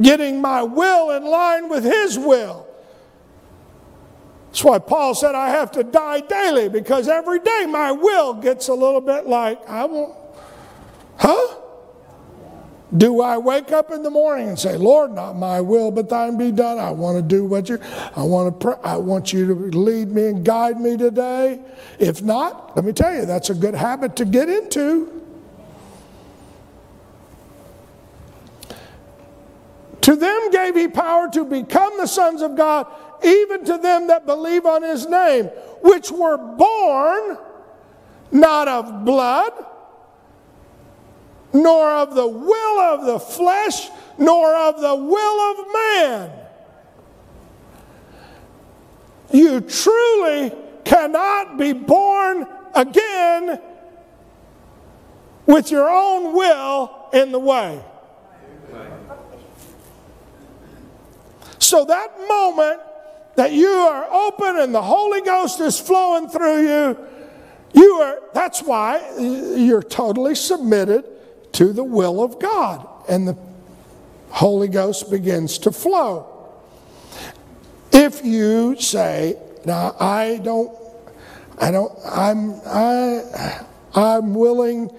[0.00, 2.65] Getting my will in line with his will.
[4.56, 8.68] That's why Paul said I have to die daily because every day my will gets
[8.68, 10.14] a little bit like, I won't,
[11.18, 11.56] huh?
[12.96, 16.38] Do I wake up in the morning and say, Lord, not my will, but thine
[16.38, 16.78] be done?
[16.78, 17.78] I want to do what you
[18.16, 21.60] I want to pray, I want you to lead me and guide me today.
[21.98, 25.16] If not, let me tell you, that's a good habit to get into.
[30.00, 32.86] To them gave he power to become the sons of God,
[33.24, 35.46] even to them that believe on his name,
[35.82, 37.38] which were born
[38.30, 39.52] not of blood,
[41.52, 43.88] nor of the will of the flesh,
[44.18, 46.30] nor of the will of man.
[49.32, 50.52] You truly
[50.84, 53.60] cannot be born again
[55.46, 57.82] with your own will in the way.
[61.58, 62.80] So that moment
[63.36, 66.98] that you are open and the Holy Ghost is flowing through you,
[67.72, 71.04] you are that's why you're totally submitted
[71.52, 73.36] to the will of God and the
[74.30, 76.32] Holy Ghost begins to flow.
[77.92, 80.70] If you say, now I don't
[81.58, 83.64] I don't I'm I
[83.94, 84.90] I'm willing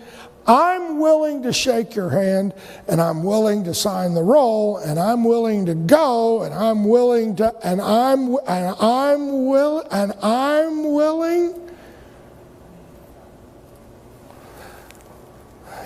[0.48, 2.54] I'm willing to shake your hand
[2.88, 7.36] and I'm willing to sign the roll and I'm willing to go and I'm willing
[7.38, 11.68] to and I'm and I'm will and I'm willing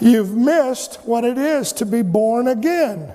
[0.02, 3.14] You've missed what it is to be born again.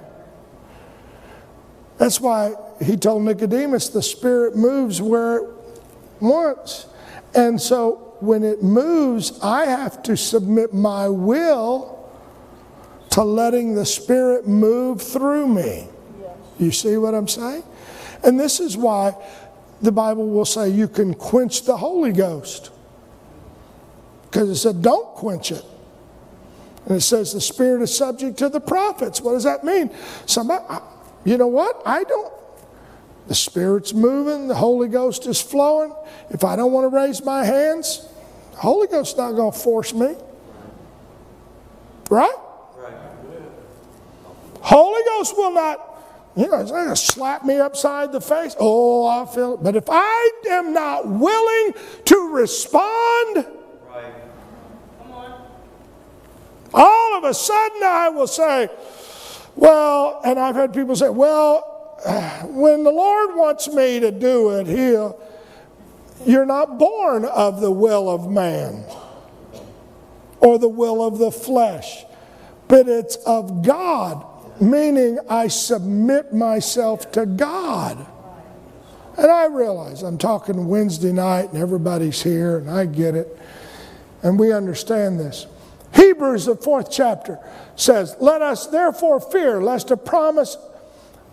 [1.99, 5.51] That's why he told Nicodemus the Spirit moves where it
[6.21, 6.87] wants.
[7.35, 12.11] And so when it moves, I have to submit my will
[13.11, 15.89] to letting the Spirit move through me.
[16.59, 17.65] You see what I'm saying?
[18.25, 19.15] And this is why
[19.83, 22.71] the Bible will say you can quench the Holy Ghost.
[24.25, 25.65] Because it said, don't quench it.
[26.87, 29.21] And it says the Spirit is subject to the prophets.
[29.21, 29.91] What does that mean?
[30.27, 30.65] Somebody,
[31.25, 31.83] you know what?
[31.85, 32.33] I don't.
[33.27, 35.93] The Spirit's moving, the Holy Ghost is flowing.
[36.31, 38.07] If I don't want to raise my hands,
[38.53, 40.15] the Holy Ghost's not going to force me.
[42.09, 42.35] Right?
[44.61, 46.03] Holy Ghost will not,
[46.37, 48.55] you know, it's going to slap me upside the face.
[48.59, 49.63] Oh, I feel it.
[49.63, 51.75] But if I am not willing
[52.05, 53.47] to respond,
[56.75, 58.69] all of a sudden I will say,
[59.55, 61.76] well, and I've had people say, well,
[62.45, 65.21] when the Lord wants me to do it, He'll,
[66.25, 68.85] you're not born of the will of man
[70.39, 72.05] or the will of the flesh,
[72.69, 74.25] but it's of God,
[74.61, 78.07] meaning I submit myself to God.
[79.19, 83.37] And I realize I'm talking Wednesday night and everybody's here and I get it.
[84.23, 85.47] And we understand this.
[85.95, 87.39] Hebrews, the fourth chapter,
[87.75, 90.57] says, Let us therefore fear lest a promise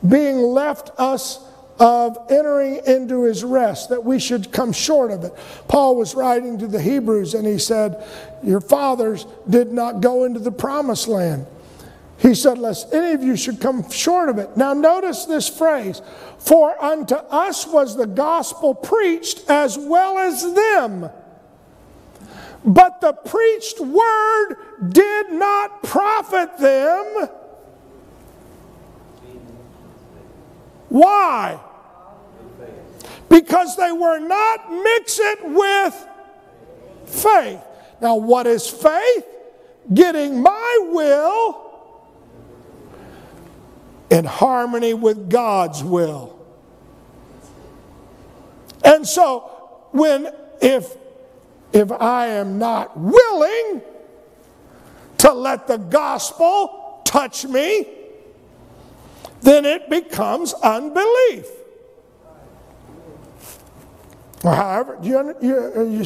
[0.07, 1.39] being left us
[1.79, 5.33] of entering into his rest, that we should come short of it.
[5.67, 8.05] Paul was writing to the Hebrews and he said,
[8.43, 11.47] Your fathers did not go into the promised land.
[12.19, 14.55] He said, Lest any of you should come short of it.
[14.55, 16.01] Now, notice this phrase
[16.37, 21.09] For unto us was the gospel preached as well as them.
[22.65, 24.55] But the preached word
[24.89, 27.29] did not profit them
[30.93, 31.59] Why?
[33.27, 36.07] Because they were not mixed with
[37.07, 37.59] faith.
[37.99, 39.25] Now, what is faith?
[39.91, 42.03] Getting my will
[44.11, 46.39] in harmony with God's will.
[48.85, 49.39] And so,
[49.93, 50.29] when
[50.61, 50.95] if
[51.73, 53.81] if I am not willing
[55.17, 58.02] to let the gospel touch me,
[59.43, 61.45] then it becomes unbelief.
[64.41, 66.05] However, you, you, are you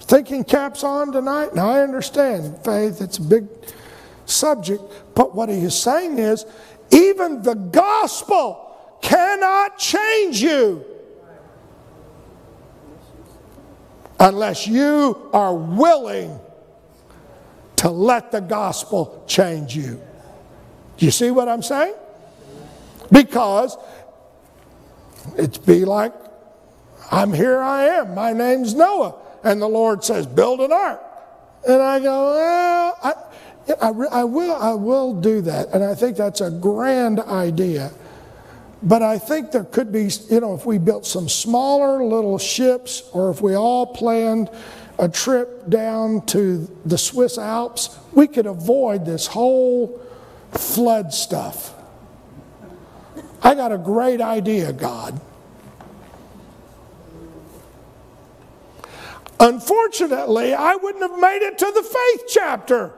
[0.00, 1.54] thinking caps on tonight?
[1.54, 3.48] Now, I understand faith, it's a big
[4.26, 4.82] subject,
[5.14, 6.46] but what he is saying is
[6.90, 10.84] even the gospel cannot change you
[14.18, 16.38] unless you are willing
[17.76, 20.00] to let the gospel change you.
[20.96, 21.94] Do you see what I'm saying?
[23.10, 23.76] Because
[25.36, 26.12] it's be like,
[27.10, 28.14] I'm here, I am.
[28.14, 29.14] My name's Noah.
[29.44, 31.02] And the Lord says, build an ark.
[31.68, 33.12] And I go, well, I,
[33.80, 35.68] I, I, will, I will do that.
[35.72, 37.92] And I think that's a grand idea.
[38.82, 43.08] But I think there could be, you know, if we built some smaller little ships
[43.12, 44.50] or if we all planned
[44.98, 50.00] a trip down to the Swiss Alps, we could avoid this whole
[50.52, 51.75] flood stuff.
[53.46, 55.20] I got a great idea, God.
[59.38, 62.92] Unfortunately, I wouldn't have made it to the faith chapter.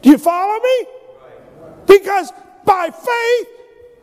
[0.00, 0.86] Do you follow me?
[1.86, 2.32] Because
[2.64, 3.48] by faith,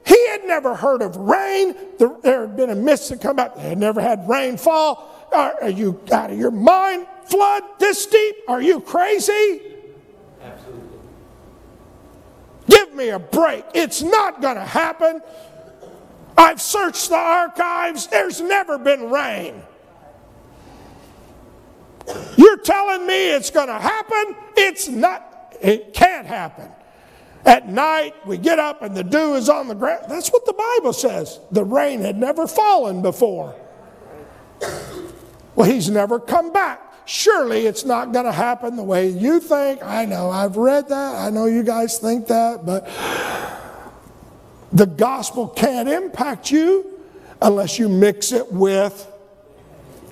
[0.05, 1.73] He had never heard of rain.
[1.97, 3.55] There had been a mist that come out.
[3.55, 5.27] They had never had rain fall.
[5.33, 7.07] Are, are you out of your mind?
[7.25, 8.35] Flood this deep?
[8.47, 9.72] Are you crazy?
[12.95, 13.65] Me a break.
[13.73, 15.21] It's not going to happen.
[16.37, 18.07] I've searched the archives.
[18.07, 19.61] There's never been rain.
[22.37, 24.35] You're telling me it's going to happen?
[24.57, 25.55] It's not.
[25.61, 26.69] It can't happen.
[27.45, 30.05] At night, we get up and the dew is on the ground.
[30.09, 31.39] That's what the Bible says.
[31.51, 33.55] The rain had never fallen before.
[35.55, 36.92] Well, he's never come back.
[37.05, 39.83] Surely it's not going to happen the way you think.
[39.83, 41.15] I know, I've read that.
[41.15, 42.89] I know you guys think that, but
[44.71, 46.99] the gospel can't impact you
[47.41, 49.07] unless you mix it with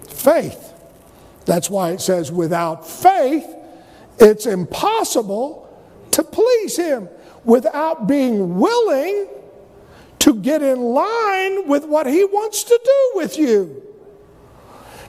[0.10, 0.74] faith.
[1.46, 3.48] That's why it says, without faith,
[4.20, 5.68] it's impossible
[6.12, 7.10] to please Him
[7.44, 9.28] without being willing
[10.20, 13.82] to get in line with what He wants to do with you.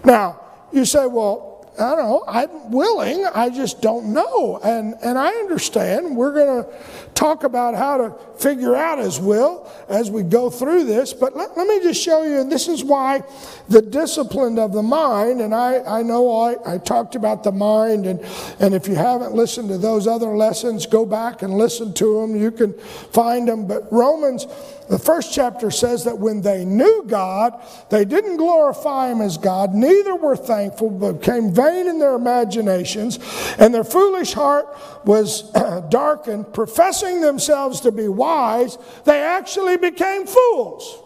[0.04, 0.40] Now,
[0.72, 4.60] you say, well, I don't know, I'm willing, I just don't know.
[4.62, 6.16] And, and I understand.
[6.16, 6.70] We're going to
[7.14, 11.14] talk about how to figure out His will as we go through this.
[11.14, 13.22] But let, let me just show you, and this is why
[13.68, 18.06] the discipline of the mind, and I, I know I, I talked about the mind,
[18.06, 18.20] and,
[18.60, 22.36] and if you haven't listened to those other lessons, go back and listen to them.
[22.36, 23.66] You can find them.
[23.66, 24.46] But Romans
[24.92, 29.72] the first chapter says that when they knew God, they didn't glorify Him as God,
[29.74, 33.18] neither were thankful, but became vain in their imaginations,
[33.58, 34.66] and their foolish heart
[35.06, 35.50] was
[35.88, 36.52] darkened.
[36.52, 41.01] Professing themselves to be wise, they actually became fools.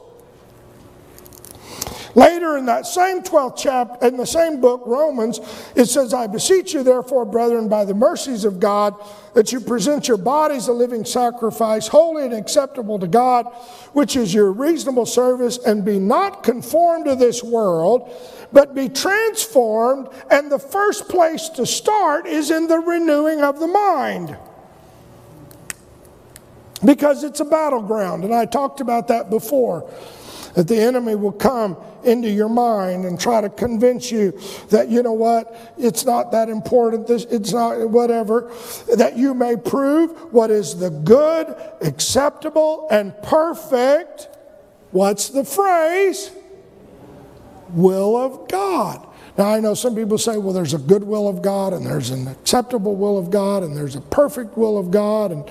[2.16, 5.38] Later in that same 12th chapter, in the same book, Romans,
[5.76, 8.94] it says, I beseech you, therefore, brethren, by the mercies of God,
[9.34, 13.44] that you present your bodies a living sacrifice, holy and acceptable to God,
[13.92, 18.10] which is your reasonable service, and be not conformed to this world,
[18.50, 20.08] but be transformed.
[20.30, 24.38] And the first place to start is in the renewing of the mind
[26.82, 28.24] because it's a battleground.
[28.24, 29.90] And I talked about that before
[30.56, 34.32] that the enemy will come into your mind and try to convince you
[34.70, 38.50] that, you know what, it's not that important, this, it's not whatever,
[38.96, 44.28] that you may prove what is the good, acceptable, and perfect.
[44.92, 46.30] What's the phrase?
[47.70, 49.06] Will of God.
[49.36, 52.08] Now, I know some people say, well, there's a good will of God, and there's
[52.08, 55.32] an acceptable will of God, and there's a perfect will of God.
[55.32, 55.44] And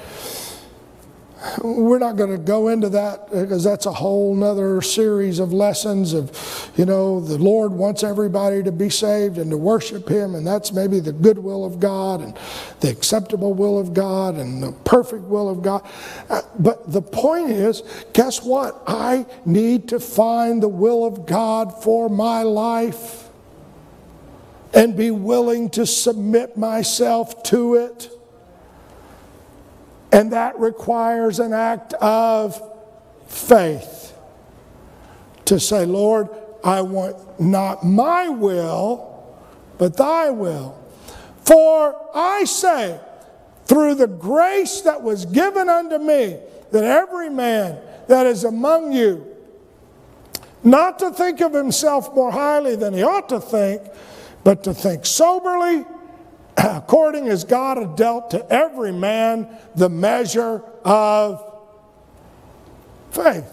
[1.62, 6.14] we're not going to go into that because that's a whole nother series of lessons
[6.14, 10.48] of you know the lord wants everybody to be saved and to worship him and
[10.48, 12.38] that's maybe the good will of god and
[12.80, 15.86] the acceptable will of god and the perfect will of god.
[16.30, 17.82] Uh, but the point is
[18.14, 18.82] guess what?
[18.88, 23.30] I need to find the will of god for my life
[24.74, 28.10] and be willing to submit myself to it
[30.16, 32.62] and that requires an act of
[33.28, 34.18] faith
[35.44, 36.30] to say, Lord,
[36.64, 39.38] I want not my will,
[39.78, 40.82] but thy will.
[41.44, 42.98] For I say,
[43.66, 46.40] through the grace that was given unto me,
[46.72, 49.28] that every man that is among you,
[50.64, 53.82] not to think of himself more highly than he ought to think,
[54.46, 55.86] but to think soberly,
[56.58, 61.42] according as God had dealt to every man the measure of
[63.12, 63.52] faith.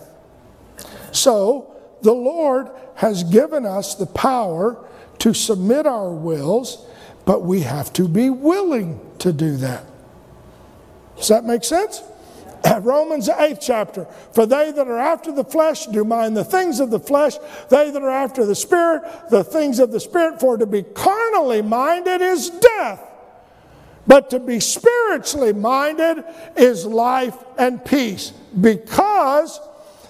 [1.12, 4.76] So, the Lord has given us the power
[5.18, 6.84] to submit our wills,
[7.24, 9.84] but we have to be willing to do that.
[11.16, 12.02] Does that make sense?
[12.80, 14.04] Romans 8th chapter.
[14.32, 17.34] For they that are after the flesh do mind the things of the flesh,
[17.68, 20.40] they that are after the spirit, the things of the spirit.
[20.40, 23.02] For to be carnally minded is death,
[24.06, 26.24] but to be spiritually minded
[26.56, 28.32] is life and peace.
[28.60, 29.60] Because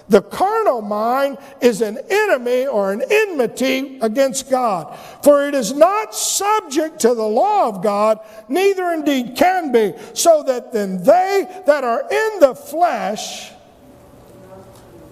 [0.09, 4.97] the carnal mind is an enemy or an enmity against God.
[5.23, 10.43] For it is not subject to the law of God, neither indeed can be, so
[10.43, 13.51] that then they that are in the flesh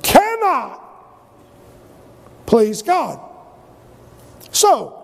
[0.03, 0.81] cannot
[2.45, 3.19] please God.
[4.51, 5.00] So,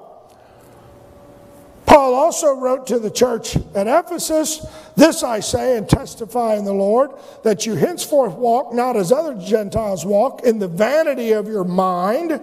[1.88, 4.66] Paul also wrote to the church at Ephesus,
[4.98, 7.12] This I say and testify in the Lord,
[7.44, 12.42] that you henceforth walk not as other Gentiles walk, in the vanity of your mind,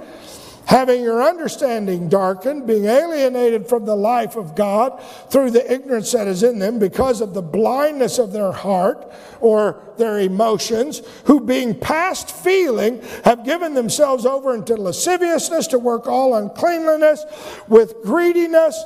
[0.64, 6.26] having your understanding darkened, being alienated from the life of God through the ignorance that
[6.26, 11.78] is in them because of the blindness of their heart or their emotions, who being
[11.78, 17.26] past feeling have given themselves over into lasciviousness to work all uncleanliness
[17.68, 18.82] with greediness.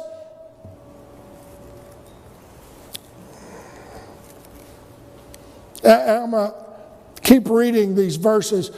[5.85, 8.71] And I'm going to keep reading these verses,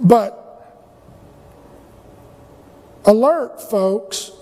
[0.00, 0.46] but
[3.06, 4.32] Alert, folks.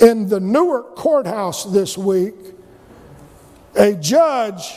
[0.00, 2.34] In the Newark courthouse this week,
[3.74, 4.74] a judge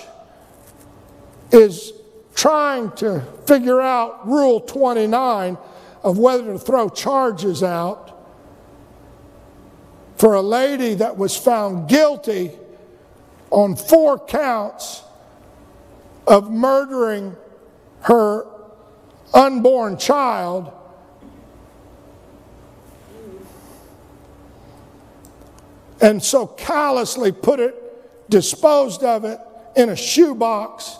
[1.52, 1.94] is
[2.36, 5.58] trying to figure out Rule 29
[6.04, 8.20] of whether to throw charges out
[10.18, 12.52] for a lady that was found guilty
[13.52, 15.04] on four counts
[16.26, 17.36] of murdering
[18.02, 18.48] her
[19.34, 20.72] unborn child
[26.02, 27.76] and so callously put it,
[28.30, 29.40] disposed of it
[29.76, 30.98] in a shoebox.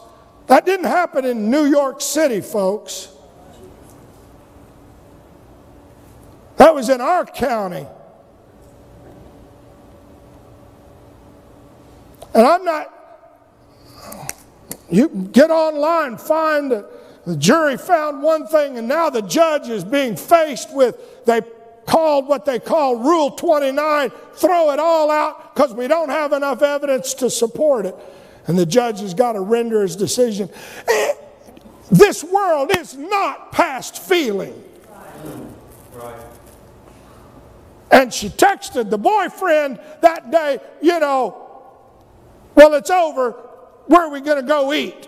[0.48, 3.10] That didn't happen in New York City, folks.
[6.58, 7.88] That was in our county.
[12.34, 12.94] And I'm not,
[14.90, 20.16] you get online, find the jury found one thing, and now the judge is being
[20.16, 21.42] faced with, they
[21.86, 26.62] called what they call Rule 29, throw it all out because we don't have enough
[26.62, 27.96] evidence to support it.
[28.48, 30.50] And the judge has got to render his decision.
[30.88, 31.14] Eh,
[31.92, 34.64] this world is not past feeling.
[35.94, 36.16] Right.
[37.92, 41.51] And she texted the boyfriend that day, you know,
[42.56, 43.32] well, it's over.
[43.88, 45.08] Where are we going to go eat?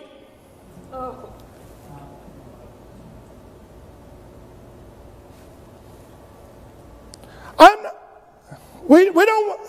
[7.58, 7.78] I'm,
[8.86, 9.60] we, we don't,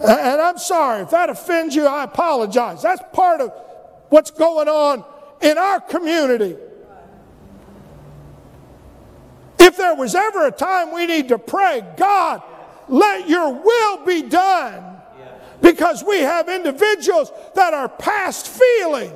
[0.00, 2.82] and I'm sorry if that offends you, I apologize.
[2.82, 3.52] That's part of
[4.08, 5.04] what's going on
[5.40, 6.56] in our community.
[9.58, 12.42] If there was ever a time we need to pray, God,
[12.88, 14.91] let your will be done.
[15.62, 19.12] Because we have individuals that are past feeling.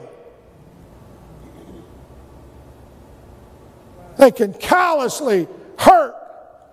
[4.17, 6.15] They can callously hurt,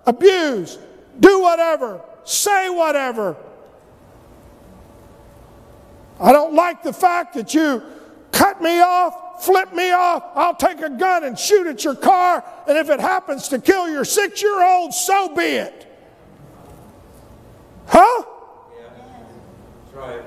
[0.06, 0.78] abuse,
[1.20, 3.36] do whatever, say whatever.
[6.20, 7.82] I don't like the fact that you
[8.32, 10.22] cut me off, flip me off.
[10.34, 13.90] I'll take a gun and shoot at your car, and if it happens to kill
[13.90, 15.86] your six year old, so be it.
[17.86, 18.24] Huh?
[19.94, 20.22] Right.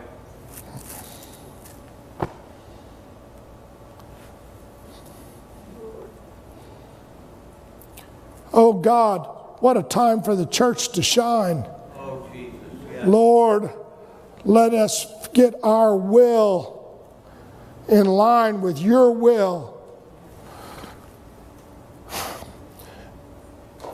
[8.53, 9.28] Oh God,
[9.59, 11.68] what a time for the church to shine.
[11.97, 12.53] Oh, Jesus,
[12.91, 13.05] yes.
[13.05, 13.70] Lord,
[14.45, 17.03] let us get our will
[17.89, 19.80] in line with your will.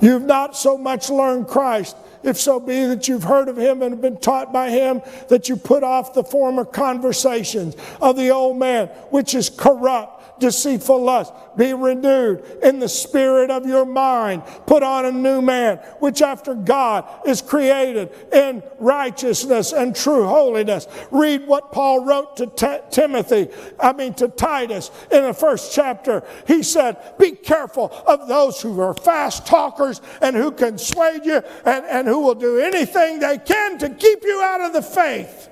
[0.01, 3.91] You've not so much learned Christ if so be that you've heard of him and
[3.91, 8.57] have been taught by him, that you put off the former conversations of the old
[8.57, 11.33] man, which is corrupt deceitful lust.
[11.55, 14.43] Be renewed in the spirit of your mind.
[14.67, 20.85] Put on a new man, which after God is created in righteousness and true holiness.
[21.11, 23.47] Read what Paul wrote to T- Timothy,
[23.79, 26.23] I mean to Titus in the first chapter.
[26.45, 31.41] He said, Be careful of those who are fast talkers and who can sway you
[31.65, 35.49] and, and who will do anything they can to keep you out of the faith.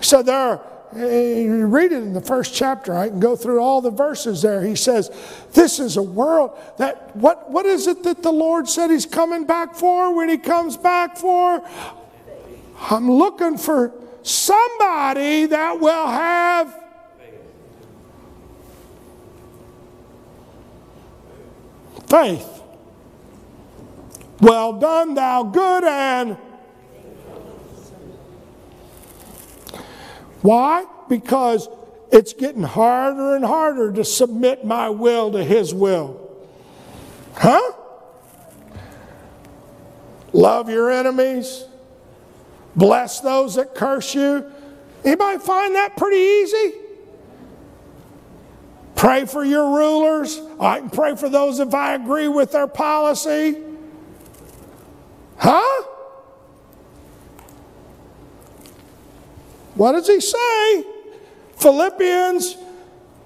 [0.00, 0.60] So there,
[0.96, 2.96] eh, you read it in the first chapter.
[2.96, 4.62] I can go through all the verses there.
[4.62, 5.10] He says,
[5.52, 9.44] This is a world that, what, what is it that the Lord said He's coming
[9.44, 11.62] back for when He comes back for?
[12.90, 13.92] I'm looking for
[14.22, 16.74] somebody that will have
[22.08, 22.46] faith.
[24.40, 26.38] Well done, thou good and
[30.42, 30.86] Why?
[31.08, 31.68] Because
[32.10, 36.28] it's getting harder and harder to submit my will to His will.
[37.34, 37.72] Huh?
[40.32, 41.64] Love your enemies.
[42.76, 44.50] Bless those that curse you.
[45.04, 46.74] Anybody find that pretty easy?
[48.94, 50.40] Pray for your rulers.
[50.60, 53.56] I can pray for those if I agree with their policy.
[55.38, 55.82] Huh?
[59.80, 60.84] What does he say?
[61.56, 62.56] Philippians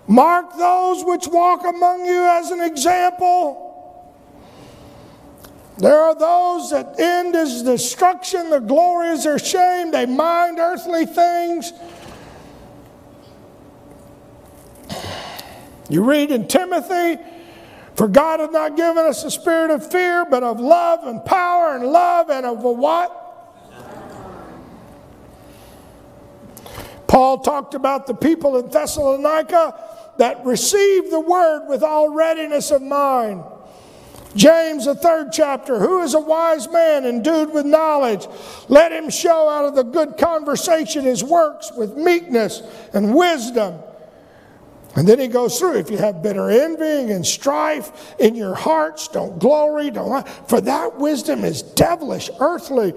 [0.07, 3.61] Mark those which walk among you as an example.
[5.79, 11.07] There are those that end is destruction, the glory is their shame, they mind earthly
[11.07, 11.73] things.
[15.89, 17.21] You read in Timothy,
[17.97, 21.75] for God hath not given us a spirit of fear, but of love and power
[21.75, 23.24] and love and of a what?
[27.07, 29.79] Paul talked about the people in Thessalonica
[30.19, 33.45] that received the word with all readiness of mind.
[34.37, 38.27] James, the third chapter, who is a wise man endued with knowledge?
[38.69, 43.79] Let him show out of the good conversation his works with meekness and wisdom.
[44.97, 49.09] And then he goes through if you have bitter envying and strife in your hearts,
[49.09, 52.95] don't glory, don't lie, for that wisdom is devilish, earthly.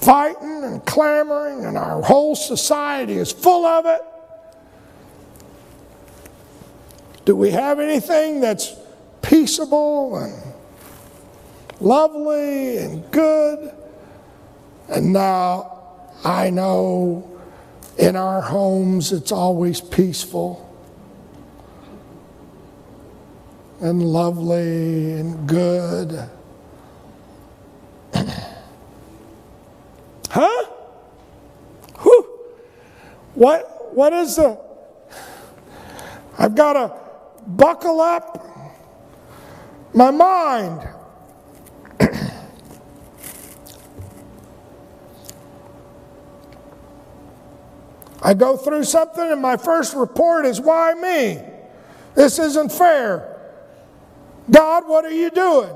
[0.00, 4.00] Fighting and clamoring, and our whole society is full of it.
[7.26, 8.74] Do we have anything that's
[9.20, 10.42] peaceable and
[11.80, 13.74] lovely and good?
[14.88, 15.82] And now
[16.24, 17.30] I know
[17.98, 20.66] in our homes it's always peaceful
[23.80, 26.28] and lovely and good.
[30.30, 30.64] Huh?
[32.02, 32.38] Whew.
[33.34, 34.58] What, what is the.
[36.38, 36.94] I've got to
[37.46, 38.46] buckle up
[39.92, 40.88] my mind.
[48.22, 51.42] I go through something, and my first report is, Why me?
[52.14, 53.26] This isn't fair.
[54.50, 55.74] God, what are you doing?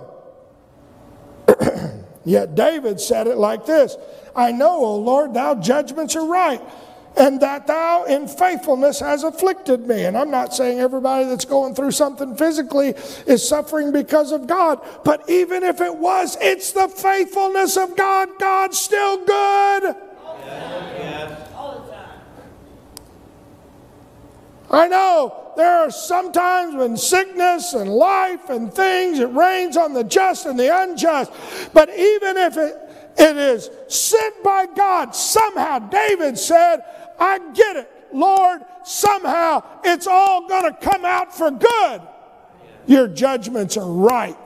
[2.25, 3.97] Yet David said it like this
[4.37, 6.61] I know, O Lord, thou judgments are right
[7.17, 10.05] and that thou in faithfulness has afflicted me.
[10.05, 12.95] And I'm not saying everybody that's going through something physically
[13.27, 18.29] is suffering because of God, but even if it was, it's the faithfulness of God.
[18.39, 19.97] God's still good.
[24.71, 30.03] I know there are sometimes when sickness and life and things, it rains on the
[30.03, 31.31] just and the unjust.
[31.73, 32.84] But even if it,
[33.17, 36.81] it is sent by God, somehow David said,
[37.19, 37.91] I get it.
[38.13, 42.03] Lord, somehow it's all going to come out for good.
[42.87, 44.37] Your judgments are right,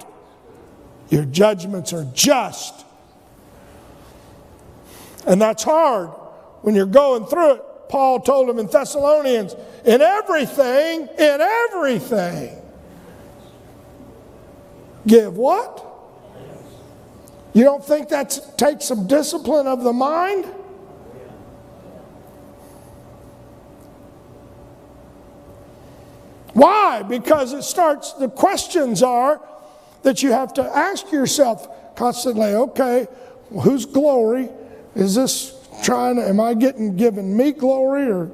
[1.08, 2.84] your judgments are just.
[5.26, 6.08] And that's hard
[6.62, 7.62] when you're going through it.
[7.88, 9.54] Paul told them in Thessalonians,
[9.84, 12.56] in everything, in everything.
[15.06, 15.87] Give what?
[17.54, 20.46] You don't think that takes some discipline of the mind?
[26.52, 27.02] Why?
[27.02, 29.40] Because it starts, the questions are
[30.02, 33.06] that you have to ask yourself constantly okay,
[33.50, 34.48] well, whose glory
[34.94, 38.30] is this trying to, am I getting given me glory or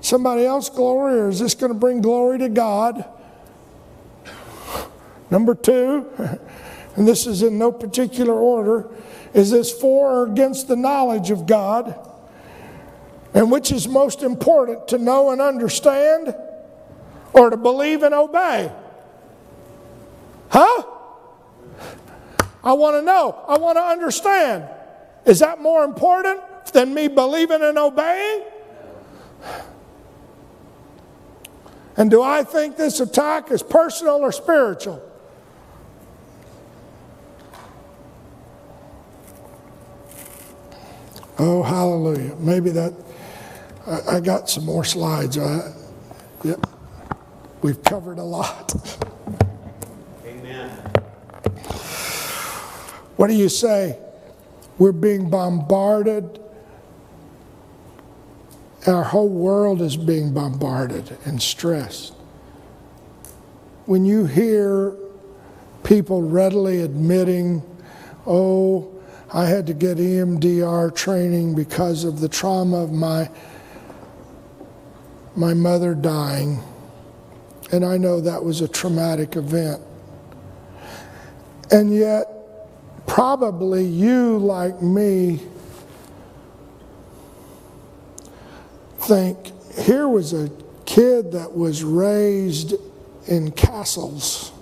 [0.00, 3.04] somebody else glory, or is this going to bring glory to God?
[5.30, 6.06] Number two,
[6.98, 8.90] and this is in no particular order,
[9.32, 11.98] is this for or against the knowledge of God?
[13.32, 16.34] And which is most important to know and understand?
[17.32, 18.72] or to believe and obey?
[20.50, 20.82] Huh?
[22.64, 23.44] I want to know.
[23.46, 24.68] I want to understand.
[25.24, 26.40] Is that more important
[26.72, 28.42] than me believing and obeying?
[31.96, 35.02] And do I think this attack is personal or spiritual?
[41.38, 42.34] Oh, hallelujah.
[42.36, 42.92] Maybe that,
[43.86, 45.38] I, I got some more slides.
[45.38, 45.72] Uh,
[46.42, 46.66] yep.
[47.62, 48.74] We've covered a lot.
[50.24, 50.70] Amen.
[53.16, 53.98] What do you say?
[54.78, 56.40] We're being bombarded.
[58.86, 62.14] Our whole world is being bombarded and stressed.
[63.86, 64.94] When you hear
[65.82, 67.62] people readily admitting,
[68.26, 68.97] oh,
[69.32, 73.30] I had to get EMDR training because of the trauma of my,
[75.36, 76.62] my mother dying
[77.70, 79.82] and I know that was a traumatic event.
[81.70, 82.26] And yet,
[83.06, 85.40] probably you, like me,
[89.00, 90.50] think here was a
[90.86, 92.74] kid that was raised
[93.26, 94.52] in castles.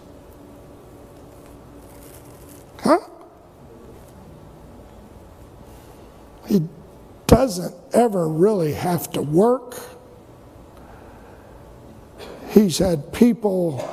[6.46, 6.62] He
[7.26, 9.74] doesn't ever really have to work.
[12.50, 13.86] He's had people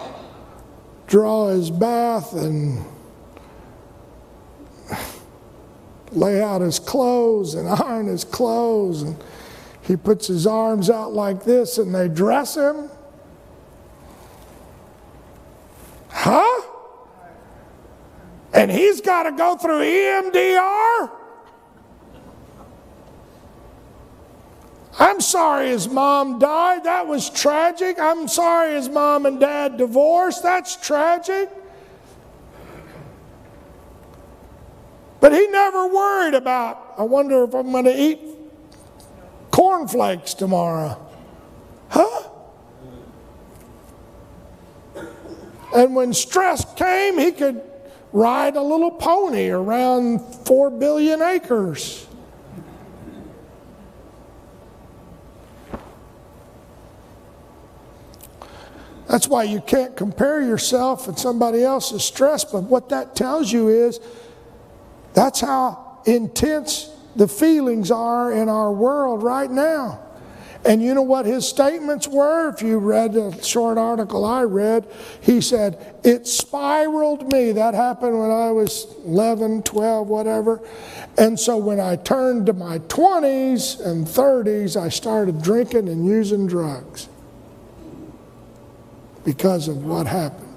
[1.07, 2.85] draw his bath and
[6.11, 9.17] lay out his clothes and iron his clothes and
[9.81, 12.89] he puts his arms out like this and they dress him.
[16.09, 16.61] Huh?
[18.53, 21.11] And he's got to go through EMDR?
[24.99, 26.83] I'm sorry his mom died.
[26.83, 27.99] That was tragic.
[27.99, 30.43] I'm sorry his mom and dad divorced.
[30.43, 31.49] That's tragic.
[35.19, 38.19] But he never worried about, I wonder if I'm going to eat
[39.51, 40.99] cornflakes tomorrow.
[41.89, 42.29] Huh?
[45.75, 47.61] And when stress came, he could
[48.11, 52.05] ride a little pony around four billion acres.
[59.13, 63.67] That's why you can't compare yourself and somebody else's stress, but what that tells you
[63.67, 63.99] is
[65.13, 69.99] that's how intense the feelings are in our world right now.
[70.65, 72.49] And you know what his statements were?
[72.49, 74.87] If you read the short article I read,
[75.21, 77.51] he said, It spiraled me.
[77.51, 80.59] That happened when I was 11, 12, whatever.
[81.19, 86.47] And so when I turned to my 20s and 30s, I started drinking and using
[86.47, 87.09] drugs
[89.23, 90.53] because of what happened.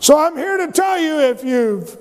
[0.00, 1.96] So I'm here to tell you if you've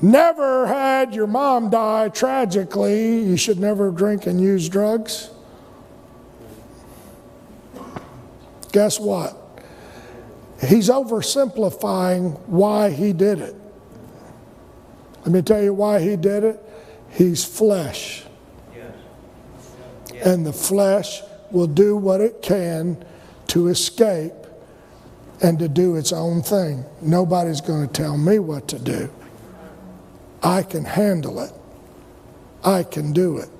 [0.00, 5.30] never had your mom die tragically, you should never drink and use drugs.
[8.72, 9.36] Guess what?
[10.60, 13.56] He's oversimplifying why he did it.
[15.24, 16.62] Let me tell you why he did it.
[17.10, 18.24] He's flesh.
[20.24, 21.20] And the flesh
[21.50, 23.04] will do what it can
[23.52, 24.32] to escape
[25.42, 26.86] and to do its own thing.
[27.02, 29.10] Nobody's going to tell me what to do.
[30.42, 31.52] I can handle it.
[32.64, 33.50] I can do it.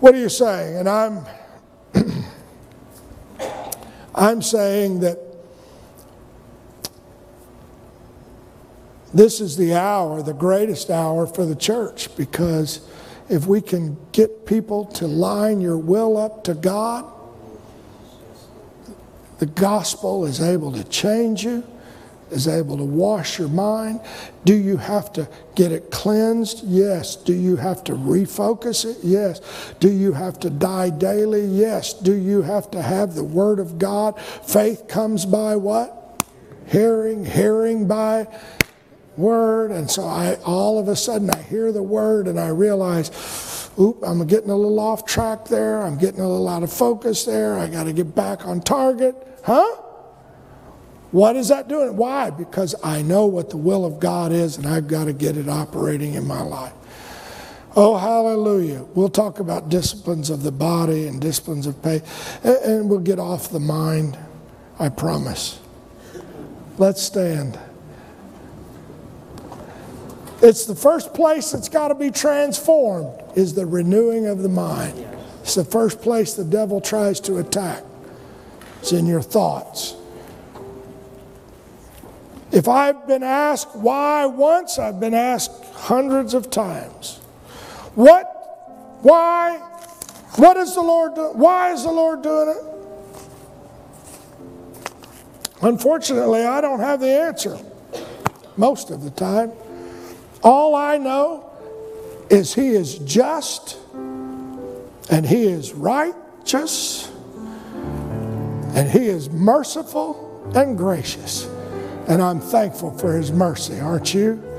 [0.00, 0.78] What are you saying?
[0.78, 1.26] And I'm
[4.14, 5.18] I'm saying that
[9.12, 12.88] this is the hour, the greatest hour for the church because
[13.34, 17.04] if we can get people to line your will up to God,
[19.38, 21.64] the gospel is able to change you
[22.34, 24.00] is able to wash your mind?
[24.44, 26.62] Do you have to get it cleansed?
[26.64, 27.16] Yes.
[27.16, 28.98] Do you have to refocus it?
[29.02, 29.40] Yes.
[29.80, 31.44] Do you have to die daily?
[31.44, 31.92] Yes.
[31.92, 34.20] Do you have to have the Word of God?
[34.20, 36.22] Faith comes by what?
[36.66, 38.26] Hearing, hearing by
[39.16, 39.70] Word.
[39.70, 43.98] And so I all of a sudden I hear the Word and I realize, oop,
[44.02, 45.82] I'm getting a little off track there.
[45.82, 47.58] I'm getting a little out of focus there.
[47.58, 49.14] I got to get back on target.
[49.44, 49.76] Huh?
[51.10, 51.96] What is that doing?
[51.96, 52.30] Why?
[52.30, 55.48] Because I know what the will of God is and I've got to get it
[55.48, 56.72] operating in my life.
[57.76, 58.84] Oh, hallelujah.
[58.94, 63.50] We'll talk about disciplines of the body and disciplines of faith, and we'll get off
[63.50, 64.16] the mind,
[64.78, 65.60] I promise.
[66.78, 67.58] Let's stand.
[70.44, 75.02] It's the first place that's got to be transformed is the renewing of the mind.
[75.40, 77.82] It's the first place the devil tries to attack.
[78.80, 79.96] It's in your thoughts.
[82.52, 87.20] If I've been asked why once, I've been asked hundreds of times.
[87.94, 88.26] What?
[89.00, 89.56] Why?
[90.36, 91.38] What is the Lord doing?
[91.38, 92.58] Why is the Lord doing it?
[95.62, 97.58] Unfortunately, I don't have the answer
[98.58, 99.50] most of the time.
[100.44, 101.50] All I know
[102.28, 103.78] is He is just
[105.10, 107.10] and He is righteous
[108.74, 111.48] and He is merciful and gracious.
[112.06, 114.53] And I'm thankful for His mercy, aren't you?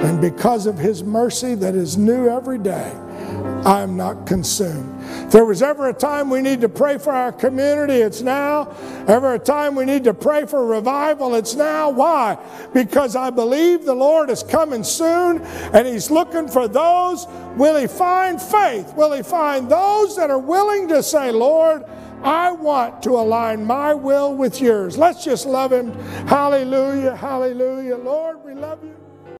[0.00, 2.92] And because of His mercy that is new every day,
[3.64, 4.88] I am not consumed.
[5.26, 8.74] If there was ever a time we need to pray for our community, it's now.
[9.06, 11.90] Ever a time we need to pray for revival, it's now.
[11.90, 12.38] Why?
[12.74, 17.26] Because I believe the Lord is coming soon and He's looking for those.
[17.56, 18.92] Will He find faith?
[18.94, 21.84] Will He find those that are willing to say, Lord,
[22.22, 24.96] I want to align my will with yours.
[24.96, 25.92] Let's just love him.
[26.28, 27.96] Hallelujah, hallelujah.
[27.96, 29.01] Lord, we love you.